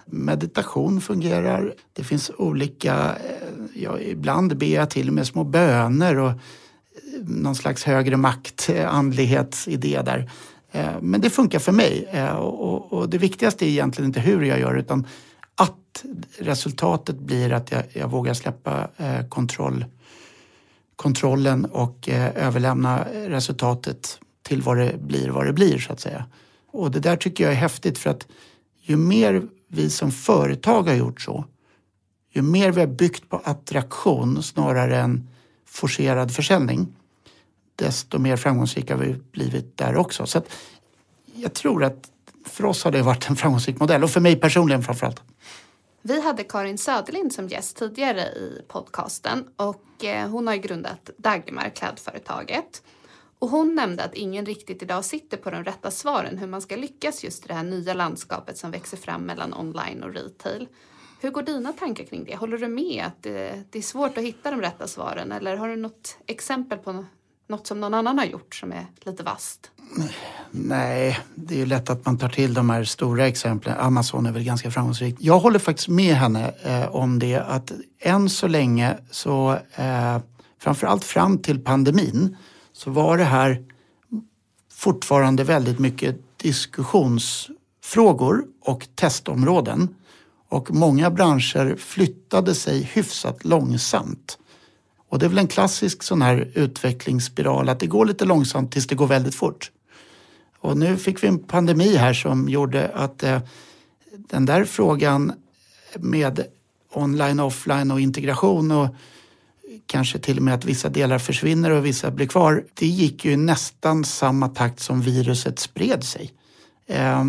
[0.07, 1.75] Meditation fungerar.
[1.93, 6.37] Det finns olika, eh, ja, ibland ber jag till och med små böner och eh,
[7.27, 10.31] någon slags högre makt-andlighetsidé eh, där.
[10.73, 14.61] Eh, men det funkar för mig eh, och, det viktigaste är egentligen inte hur jag
[14.61, 15.07] gör utan
[15.55, 16.05] att
[16.39, 19.85] resultatet blir att jag, jag vågar släppa eh, kontroll,
[20.97, 26.25] kontrollen och överlämna resultatet till vad det blir vad det blir så att säga.
[26.71, 28.27] Och det där tycker jag är häftigt för att
[28.81, 31.45] ju mer vi som företag har gjort så,
[32.31, 35.29] ju mer vi har byggt på attraktion snarare än
[35.67, 36.97] forcerad försäljning,
[37.77, 40.27] desto mer framgångsrika har vi blivit där också.
[40.27, 40.43] Så
[41.35, 42.11] jag tror att
[42.45, 45.23] för oss har det varit en framgångsrik modell och för mig personligen framförallt.
[46.03, 51.69] Vi hade Karin Söderlind som gäst tidigare i podcasten och eh, hon har grundat Dagmar
[51.69, 52.83] klädföretaget.
[53.39, 56.77] Och hon nämnde att ingen riktigt idag sitter på de rätta svaren hur man ska
[56.77, 60.69] lyckas just i det här nya landskapet som växer fram mellan online och retail.
[61.21, 62.37] Hur går dina tankar kring det?
[62.37, 65.69] Håller du med att det, det är svårt att hitta de rätta svaren eller har
[65.69, 67.05] du något exempel på
[67.53, 69.71] något som någon annan har gjort som är lite vast?
[70.51, 73.79] Nej, det är ju lätt att man tar till de här stora exemplen.
[73.79, 75.19] Amazon är väl ganska framgångsrikt.
[75.21, 80.19] Jag håller faktiskt med henne eh, om det att än så länge så eh,
[80.59, 82.37] framförallt fram till pandemin
[82.73, 83.65] så var det här
[84.73, 89.95] fortfarande väldigt mycket diskussionsfrågor och testområden.
[90.49, 94.39] Och många branscher flyttade sig hyfsat långsamt.
[95.13, 98.87] Och det är väl en klassisk sån här utvecklingsspiral att det går lite långsamt tills
[98.87, 99.71] det går väldigt fort.
[100.59, 103.41] Och nu fick vi en pandemi här som gjorde att eh,
[104.31, 105.33] den där frågan
[105.97, 106.45] med
[106.93, 108.89] online, offline och integration och
[109.87, 112.65] kanske till och med att vissa delar försvinner och vissa blir kvar.
[112.75, 116.33] Det gick ju i nästan samma takt som viruset spred sig.
[116.87, 117.25] Eh,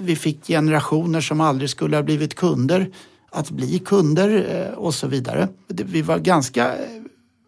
[0.00, 2.90] vi fick generationer som aldrig skulle ha blivit kunder
[3.32, 5.48] att bli kunder eh, och så vidare.
[5.68, 6.74] Vi var ganska,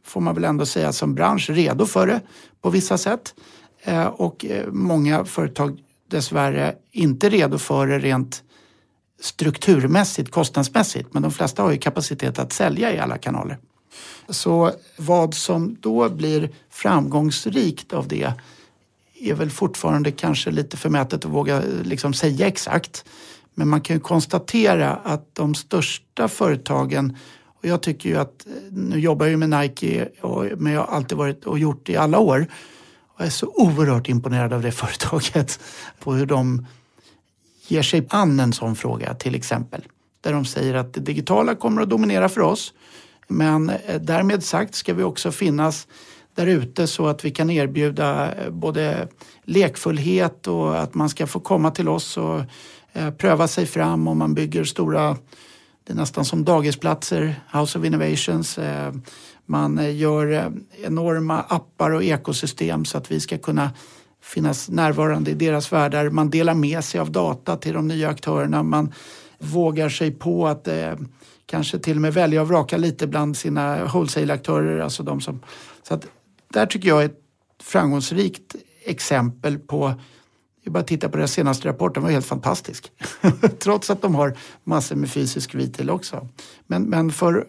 [0.04, 2.20] får man väl ändå säga som bransch, redo för det
[2.60, 3.34] på vissa sätt.
[3.82, 5.78] Eh, och eh, många företag
[6.10, 8.42] dessvärre inte redo för det rent
[9.20, 11.14] strukturmässigt, kostnadsmässigt.
[11.14, 13.58] Men de flesta har ju kapacitet att sälja i alla kanaler.
[14.28, 18.32] Så vad som då blir framgångsrikt av det
[19.20, 23.04] är väl fortfarande kanske lite förmätet att våga liksom säga exakt.
[23.54, 27.16] Men man kan ju konstatera att de största företagen
[27.64, 30.80] och jag tycker ju att, eh, nu jobbar jag ju med Nike och, men jag
[30.80, 32.46] har alltid varit och gjort det i alla år.
[33.08, 35.60] Och jag är så oerhört imponerad av det företaget.
[35.98, 36.66] På hur de
[37.68, 39.82] ger sig an en sån fråga till exempel.
[40.20, 42.72] Där de säger att det digitala kommer att dominera för oss.
[43.28, 45.86] Men eh, därmed sagt ska vi också finnas
[46.34, 49.08] där ute så att vi kan erbjuda eh, både
[49.44, 52.40] lekfullhet och att man ska få komma till oss och
[53.18, 55.16] pröva sig fram om man bygger stora,
[55.86, 58.58] det är nästan som dagisplatser, House of Innovations.
[58.58, 58.92] Eh,
[59.46, 60.48] man eh, gör eh,
[60.84, 63.70] enorma appar och ekosystem så att vi ska kunna
[64.22, 66.10] finnas närvarande i deras världar.
[66.10, 68.62] Man delar med sig av data till de nya aktörerna.
[68.62, 68.92] Man
[69.38, 70.68] vågar sig på att
[71.46, 74.80] kanske till och med välja och vraka lite bland sina wholesale-aktörer.
[74.80, 75.40] Alltså de som,
[75.82, 76.06] så att
[76.52, 77.20] där tycker jag är ett
[77.62, 79.94] framgångsrikt exempel på
[80.64, 82.92] jag bara titta på deras senaste rapport, den var helt fantastisk.
[83.58, 86.28] Trots att de har massor med fysisk retail också.
[86.66, 87.46] Men, men för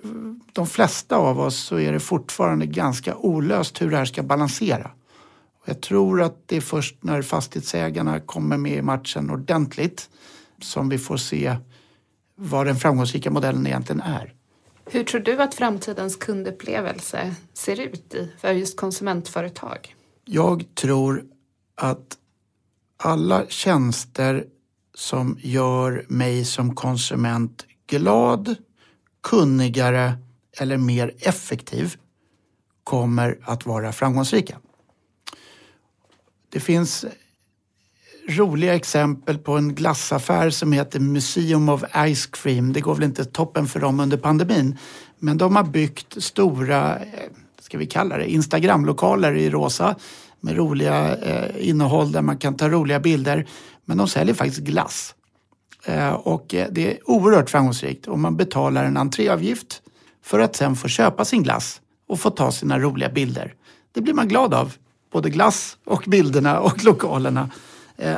[0.53, 4.91] de flesta av oss så är det fortfarande ganska olöst hur det här ska balansera.
[5.65, 10.09] Jag tror att det är först när fastighetsägarna kommer med i matchen ordentligt
[10.61, 11.55] som vi får se
[12.35, 14.33] vad den framgångsrika modellen egentligen är.
[14.85, 19.95] Hur tror du att framtidens kundupplevelse ser ut i, för just konsumentföretag?
[20.25, 21.23] Jag tror
[21.75, 22.17] att
[22.97, 24.45] alla tjänster
[24.93, 28.55] som gör mig som konsument glad,
[29.23, 30.17] kunnigare
[30.57, 31.95] eller mer effektiv
[32.83, 34.57] kommer att vara framgångsrika.
[36.49, 37.05] Det finns
[38.29, 41.83] roliga exempel på en glassaffär som heter Museum of
[42.15, 42.73] Ice Cream.
[42.73, 44.77] Det går väl inte toppen för dem under pandemin.
[45.19, 47.05] Men de har byggt stora, eh,
[47.59, 49.95] ska vi kalla det, Instagramlokaler i rosa
[50.45, 53.47] med roliga eh, innehåll där man kan ta roliga bilder.
[53.85, 55.15] Men de säljer faktiskt glass.
[55.85, 59.81] Eh, och eh, det är oerhört framgångsrikt och man betalar en entréavgift
[60.23, 63.53] för att sen få köpa sin glass och få ta sina roliga bilder.
[63.91, 64.73] Det blir man glad av.
[65.11, 67.49] Både glass och bilderna och lokalerna.
[67.97, 68.17] Eh,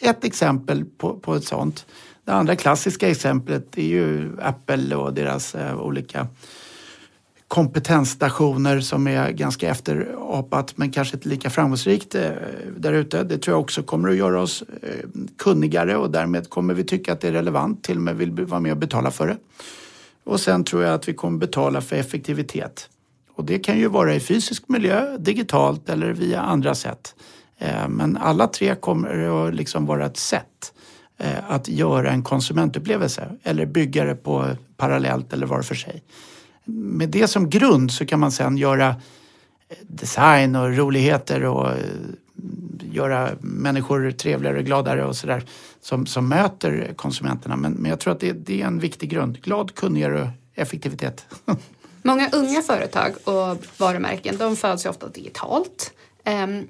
[0.00, 1.86] ett exempel på, på ett sånt.
[2.24, 6.26] Det andra klassiska exemplet är ju Apple och deras eh, olika
[7.48, 12.30] kompetensstationer som är ganska efterapat men kanske inte lika framgångsrikt eh,
[12.76, 13.22] där ute.
[13.22, 17.12] Det tror jag också kommer att göra oss eh, kunnigare och därmed kommer vi tycka
[17.12, 19.36] att det är relevant, till och med vill vara med och betala för det.
[20.24, 22.88] Och sen tror jag att vi kommer betala för effektivitet.
[23.34, 27.14] Och det kan ju vara i fysisk miljö, digitalt eller via andra sätt.
[27.58, 30.72] Eh, men alla tre kommer att liksom vara ett sätt
[31.48, 36.02] att göra en konsumentupplevelse eller bygga det på parallellt eller var för sig
[36.64, 38.88] med det som grund så kan man sen göra
[39.68, 41.76] eh, design och roligheter och eh,
[42.92, 45.44] göra människor trevligare och gladare och sådär
[45.80, 47.56] som, som möter konsumenterna.
[47.56, 49.42] Men, men jag tror att det, det är en viktig grund.
[49.42, 51.26] Glad, kunnigare och effektivitet.
[52.02, 55.92] Många unga företag och varumärken de föds ju ofta digitalt.
[56.24, 56.68] Ehm,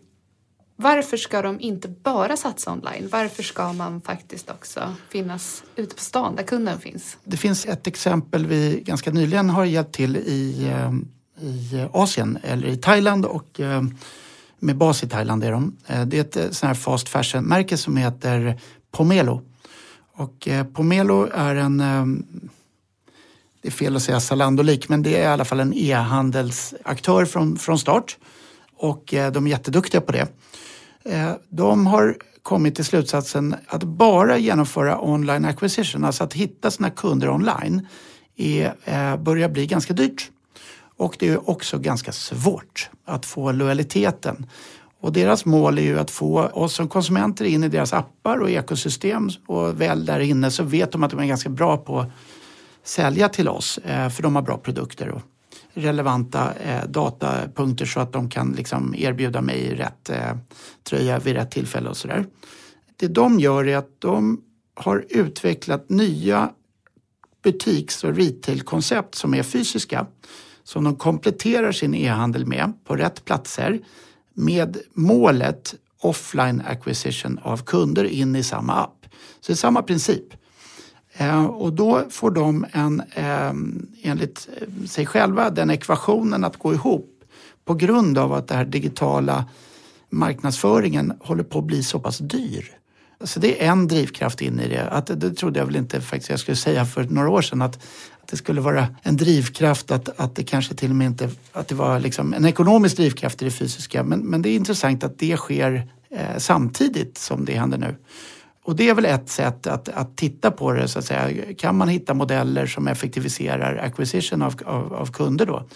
[0.77, 3.09] varför ska de inte bara satsa online?
[3.13, 7.17] Varför ska man faktiskt också finnas ute på stan där kunden finns?
[7.25, 10.93] Det finns ett exempel vi ganska nyligen har hjälpt till i, eh,
[11.47, 13.83] i Asien, eller i Thailand och eh,
[14.59, 15.77] med bas i Thailand är de.
[15.87, 18.61] Eh, det är ett sånt här fast fashion-märke som heter
[18.91, 19.43] Pomelo.
[20.17, 21.79] Och Pomelo är en
[23.63, 27.57] det är fel att säga Zalando-lik, men det är i alla fall en e-handelsaktör från,
[27.57, 28.19] från start.
[28.77, 30.29] Och de är jätteduktiga på det.
[31.05, 36.91] Eh, de har kommit till slutsatsen att bara genomföra online acquisition, alltså att hitta sina
[36.91, 37.87] kunder online,
[38.37, 40.31] är, eh, börjar bli ganska dyrt.
[40.97, 44.47] Och det är också ganska svårt att få lojaliteten.
[45.01, 48.51] Och deras mål är ju att få oss som konsumenter in i deras appar och
[48.51, 52.09] ekosystem och väl där inne så vet de att de är ganska bra på att
[52.85, 55.23] sälja till oss eh, för de har bra produkter
[55.75, 60.37] relevanta eh, datapunkter så att de kan liksom erbjuda mig rätt eh,
[60.83, 62.27] tröja vid rätt tillfälle och sådär.
[62.97, 64.41] Det de gör är att de
[64.75, 66.51] har utvecklat nya
[67.43, 70.07] butiks och retailkoncept som är fysiska
[70.65, 73.81] som de kompletterar sin e-handel med på rätt platser
[74.35, 79.07] med målet offline acquisition av kunder in i samma app.
[79.41, 80.44] Så det är samma princip.
[81.17, 86.75] Eh, och då får de en, ehm, enligt eh, sig själva den ekvationen att gå
[86.75, 87.11] ihop
[87.65, 89.45] på grund av att den här digitala
[90.11, 92.79] marknadsföringen håller på att bli så pass dyr.
[93.21, 94.89] Så det är en drivkraft in i det.
[94.89, 97.75] Att, det trodde jag väl inte faktiskt jag skulle säga för några år sedan att,
[98.23, 101.69] att det skulle vara en drivkraft att, att det kanske till och med inte att
[101.69, 104.03] det var liksom en ekonomisk drivkraft i det fysiska.
[104.03, 107.97] Men, men det är intressant att det sker eh, samtidigt som det händer nu.
[108.65, 111.55] Och det är väl ett sätt att, att titta på det så att säga.
[111.55, 115.69] Kan man hitta modeller som effektiviserar acquisition av, av, av kunder då?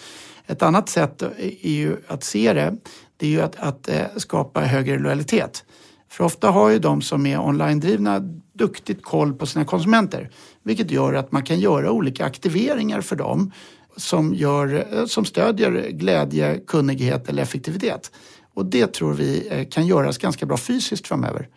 [0.45, 1.21] Ett annat sätt
[1.61, 2.75] är ju att se det,
[3.17, 5.65] det är ju att, att eh, skapa högre lojalitet.
[6.09, 8.19] För ofta har ju de som är online-drivna
[8.53, 10.29] duktigt koll på sina konsumenter.
[10.63, 13.51] Vilket gör att man kan göra olika aktiveringar för dem
[13.97, 18.11] som, gör, eh, som stödjer glädje, kunnighet eller effektivitet.
[18.53, 21.47] Och det tror vi eh, kan göras ganska bra fysiskt framöver.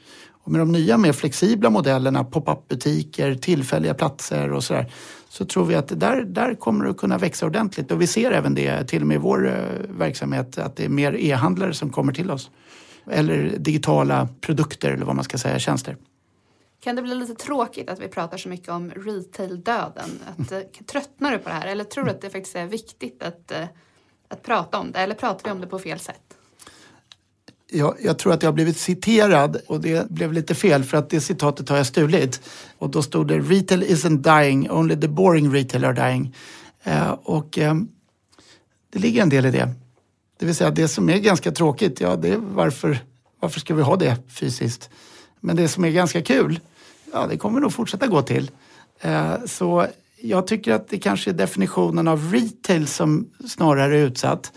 [0.45, 4.93] Och med de nya mer flexibla modellerna, pop-up butiker, tillfälliga platser och sådär,
[5.28, 7.90] så tror vi att där, där kommer det att kunna växa ordentligt.
[7.90, 9.55] Och vi ser även det till och med i vår eh,
[9.88, 12.51] verksamhet, att det är mer e-handlare som kommer till oss.
[13.11, 15.97] Eller digitala produkter eller vad man ska säga, tjänster.
[16.80, 20.11] Kan det bli lite tråkigt att vi pratar så mycket om retail-döden?
[20.26, 20.53] Att.
[20.53, 23.53] Eh, tröttnar du på det här eller tror du att det faktiskt är viktigt att,
[23.53, 23.64] eh,
[24.28, 24.99] att prata om det?
[24.99, 26.36] Eller pratar vi om det på fel sätt?
[27.72, 31.10] Jag, jag, tror att jag har blivit citerad och det blev lite fel för att
[31.10, 32.40] det citatet har jag stulit.
[32.78, 36.34] Och då stod det “Retail isn't dying, only the boring retail are dying”.
[36.84, 37.74] Eh, och eh,
[38.92, 39.74] det ligger en del i det.
[40.38, 42.98] Det vill säga det som är ganska tråkigt, ja det är varför,
[43.40, 44.90] varför ska vi ha det fysiskt?
[45.40, 46.60] Men det som är ganska kul,
[47.12, 48.50] ja det kommer nog fortsätta gå till.
[49.00, 49.86] Eh, så
[50.20, 54.52] jag tycker att det kanske är definitionen av retail som snarare är utsatt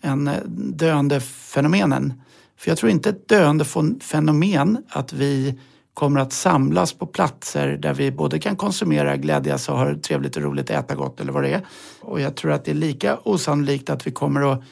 [0.00, 2.14] än eh, döende fenomenen.
[2.56, 3.64] För jag tror inte ett döende
[4.00, 5.58] fenomen att vi
[5.94, 10.42] kommer att samlas på platser där vi både kan konsumera, glädjas och ha trevligt och
[10.42, 11.66] roligt, äta gott eller vad det är.
[12.00, 14.62] Och jag tror att det är lika osannolikt att vi kommer att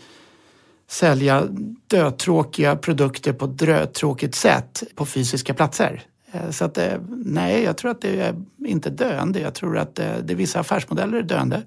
[0.88, 1.48] sälja
[1.86, 6.02] dötråkiga produkter på ett dötråkigt sätt på fysiska platser.
[6.32, 8.34] Eh, så att eh, nej, jag tror att det är
[8.66, 9.40] inte döende.
[9.40, 11.62] Jag tror att det, det är vissa affärsmodeller är döende.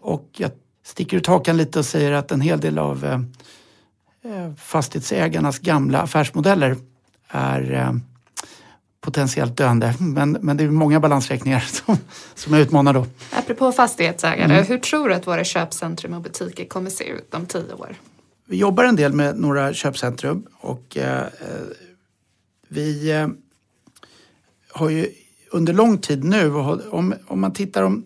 [0.00, 0.50] Och jag
[0.84, 3.20] sticker ut hakan lite och säger att en hel del av eh,
[4.58, 6.76] fastighetsägarnas gamla affärsmodeller
[7.28, 8.00] är
[9.02, 9.94] potentiellt döende.
[9.98, 11.96] Men, men det är många balansräkningar som,
[12.34, 13.06] som är utmanade då.
[13.30, 14.66] Apropå fastighetsägare, mm.
[14.66, 17.94] hur tror du att våra köpcentrum och butiker kommer se ut om tio år?
[18.46, 21.26] Vi jobbar en del med några köpcentrum och eh,
[22.68, 23.28] vi eh,
[24.72, 25.08] har ju
[25.50, 28.04] under lång tid nu, om, om man tittar om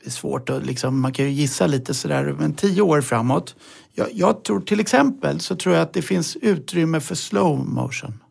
[0.00, 3.56] det är svårt att liksom, man kan ju gissa lite sådär, men tio år framåt.
[3.92, 8.22] Jag, jag, tror till exempel så tror jag att det finns utrymme för slow motion.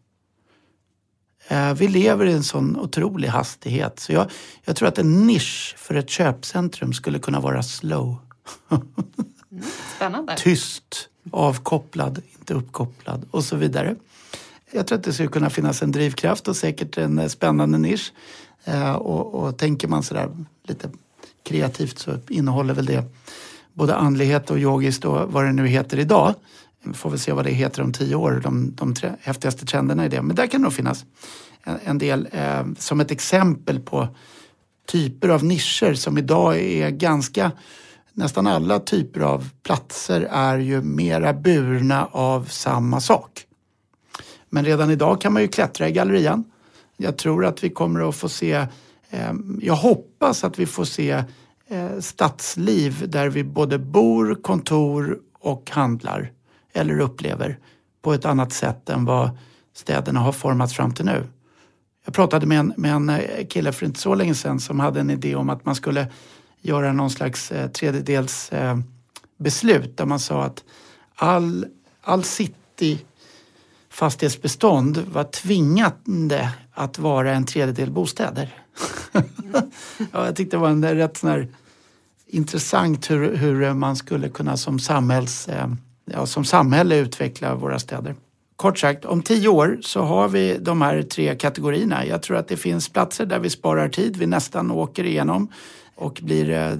[1.47, 4.31] Eh, vi lever i en sån otrolig hastighet så jag,
[4.63, 8.17] jag tror att en nisch för ett köpcentrum skulle kunna vara slow.
[9.51, 9.63] Mm,
[9.95, 10.35] spännande.
[10.37, 13.95] Tyst, avkopplad, inte uppkopplad och så vidare.
[14.71, 18.13] Jag tror att det skulle kunna finnas en drivkraft och säkert en eh, spännande nisch.
[18.63, 20.89] Eh, och, och tänker man sådär lite
[21.43, 23.03] kreativt så innehåller väl det
[23.79, 26.33] både andlighet och yogiskt och vad det nu heter idag.
[26.83, 30.05] Vi får väl se vad det heter om tio år, de, de tre, häftigaste trenderna
[30.05, 30.21] i det.
[30.21, 31.05] Men där kan det nog finnas
[31.63, 34.07] en, en del eh, som ett exempel på
[34.87, 37.51] typer av nischer som idag är ganska
[38.13, 43.45] nästan alla typer av platser är ju mera burna av samma sak.
[44.49, 46.43] Men redan idag kan man ju klättra i gallerian.
[46.97, 48.53] Jag tror att vi kommer att få se,
[49.09, 51.23] eh, jag hoppas att vi får se
[51.69, 56.31] eh, stadsliv där vi både bor, kontor och handlar
[56.73, 57.59] eller upplever
[58.01, 59.37] på ett annat sätt än vad
[59.73, 61.27] städerna har formats fram till nu.
[62.05, 64.99] Jag pratade med en, med en eh, kille för inte så länge sedan som hade
[64.99, 66.07] en idé om att man skulle
[66.61, 68.77] göra någon slags eh, tredjedels eh,
[69.37, 70.63] beslut där man sa att
[71.15, 71.65] all,
[72.01, 73.05] all city
[73.89, 78.55] fastighetsbestånd var tvingande att vara en tredjedel bostäder.
[80.11, 81.47] ja, jag tyckte det var en rätt sån här
[82.29, 85.67] intressant hur, hur man skulle kunna som, samhälls, eh,
[86.05, 88.15] ja, som samhälle utveckla våra städer.
[88.55, 92.05] Kort sagt, om tio år så har vi de här tre kategorierna.
[92.05, 95.51] Jag tror att det finns platser där vi sparar tid, vi nästan åker igenom
[95.95, 96.49] och blir...
[96.49, 96.71] Eh,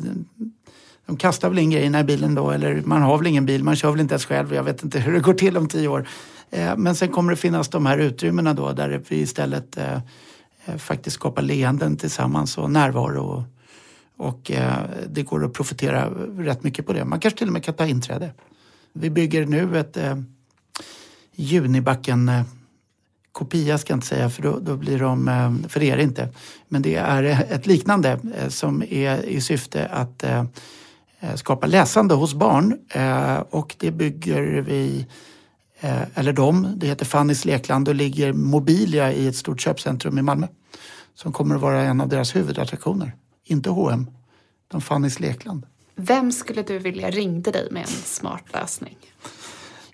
[1.05, 3.75] de kastar väl in grejerna i bilen då eller man har väl ingen bil, man
[3.75, 4.53] kör väl inte ens själv.
[4.53, 6.07] Jag vet inte hur det går till om tio år.
[6.49, 9.77] Eh, men sen kommer det finnas de här utrymmena då där vi istället
[10.77, 13.45] faktiskt skapar leenden tillsammans och närvaro.
[14.19, 17.05] Och, eh, det går att profitera rätt mycket på det.
[17.05, 18.31] Man kanske till och med kan ta inträde.
[18.93, 20.17] Vi bygger nu ett eh,
[21.35, 22.43] Junibacken eh,
[23.31, 26.29] kopia ska jag inte säga för då, då, blir de, för det är det inte.
[26.67, 30.23] Men det är ett liknande som är i syfte att
[31.35, 32.79] skapa läsande hos barn
[33.49, 35.07] och det bygger vi,
[36.13, 40.47] eller de, det heter Fannys lekland och ligger Mobilia i ett stort köpcentrum i Malmö
[41.15, 43.15] som kommer att vara en av deras huvudattraktioner.
[43.49, 44.07] Inte H&M,
[44.67, 45.65] de Fannys lekland.
[45.95, 48.97] Vem skulle du vilja ringde dig med en smart lösning?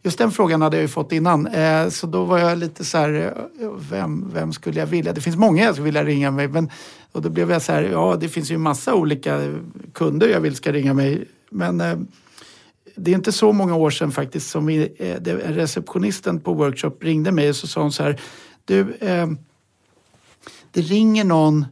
[0.01, 1.47] Just den frågan hade jag ju fått innan.
[1.47, 5.13] Eh, så då var jag lite så här, eh, vem, vem skulle jag vilja?
[5.13, 6.47] Det finns många jag skulle vilja ringa mig.
[6.47, 6.69] Men,
[7.11, 9.53] och då blev jag så här, ja det finns ju massa olika
[9.93, 11.25] kunder jag vill ska ringa mig.
[11.49, 11.97] Men eh,
[12.95, 14.87] det är inte så många år sedan faktiskt som vi,
[15.45, 18.21] receptionisten på workshop ringde mig och så sa hon så här,
[18.65, 18.97] du,
[20.71, 21.65] det ringer någon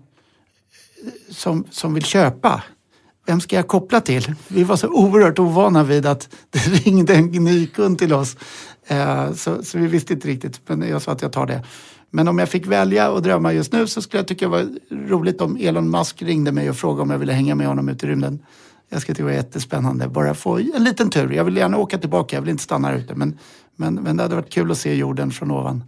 [1.30, 2.64] som, som vill köpa
[3.26, 4.36] vem ska jag koppla till?
[4.48, 8.38] Vi var så oerhört ovana vid att det ringde en ny kund till oss.
[8.88, 11.64] Eh, så, så, vi visste inte riktigt, men jag sa att jag tar det.
[12.10, 14.70] Men om jag fick välja och drömma just nu så skulle jag tycka det var
[15.10, 18.04] roligt om Elon Musk ringde mig och frågade om jag ville hänga med honom ut
[18.04, 18.40] i rymden.
[18.90, 20.08] Jag skulle tycka det var jättespännande.
[20.08, 21.32] Bara få en liten tur.
[21.32, 23.16] Jag vill gärna åka tillbaka, jag vill inte stanna här ute.
[23.16, 23.40] Men,
[23.76, 25.84] men, men det hade varit kul att se jorden från ovan.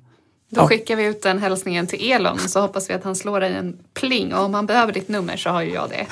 [0.50, 0.68] Då ja.
[0.68, 3.78] skickar vi ut den hälsningen till Elon så hoppas vi att han slår dig en
[3.93, 6.06] pling och om han behöver ditt nummer så har ju jag det.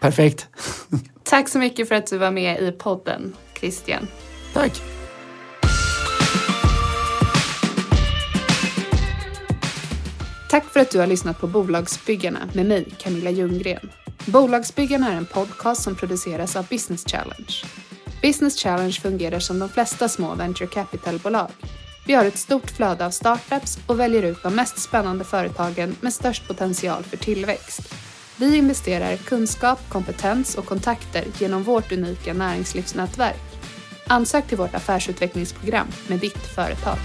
[0.00, 0.46] Perfekt.
[1.24, 4.08] Tack så mycket för att du var med i podden, Christian.
[4.54, 4.82] Tack.
[10.50, 13.90] Tack för att du har lyssnat på Bolagsbyggarna med mig, Camilla Ljunggren.
[14.26, 17.64] Bolagsbyggarna är en podcast som produceras av Business Challenge.
[18.22, 21.50] Business Challenge fungerar som de flesta små venture capital-bolag.
[22.06, 26.12] Vi har ett stort flöde av startups och väljer ut de mest spännande företagen med
[26.12, 27.94] störst potential för tillväxt.
[28.36, 33.42] Vi investerar kunskap, kompetens och kontakter genom vårt unika näringslivsnätverk.
[34.06, 36.98] Ansök till vårt affärsutvecklingsprogram med ditt företag.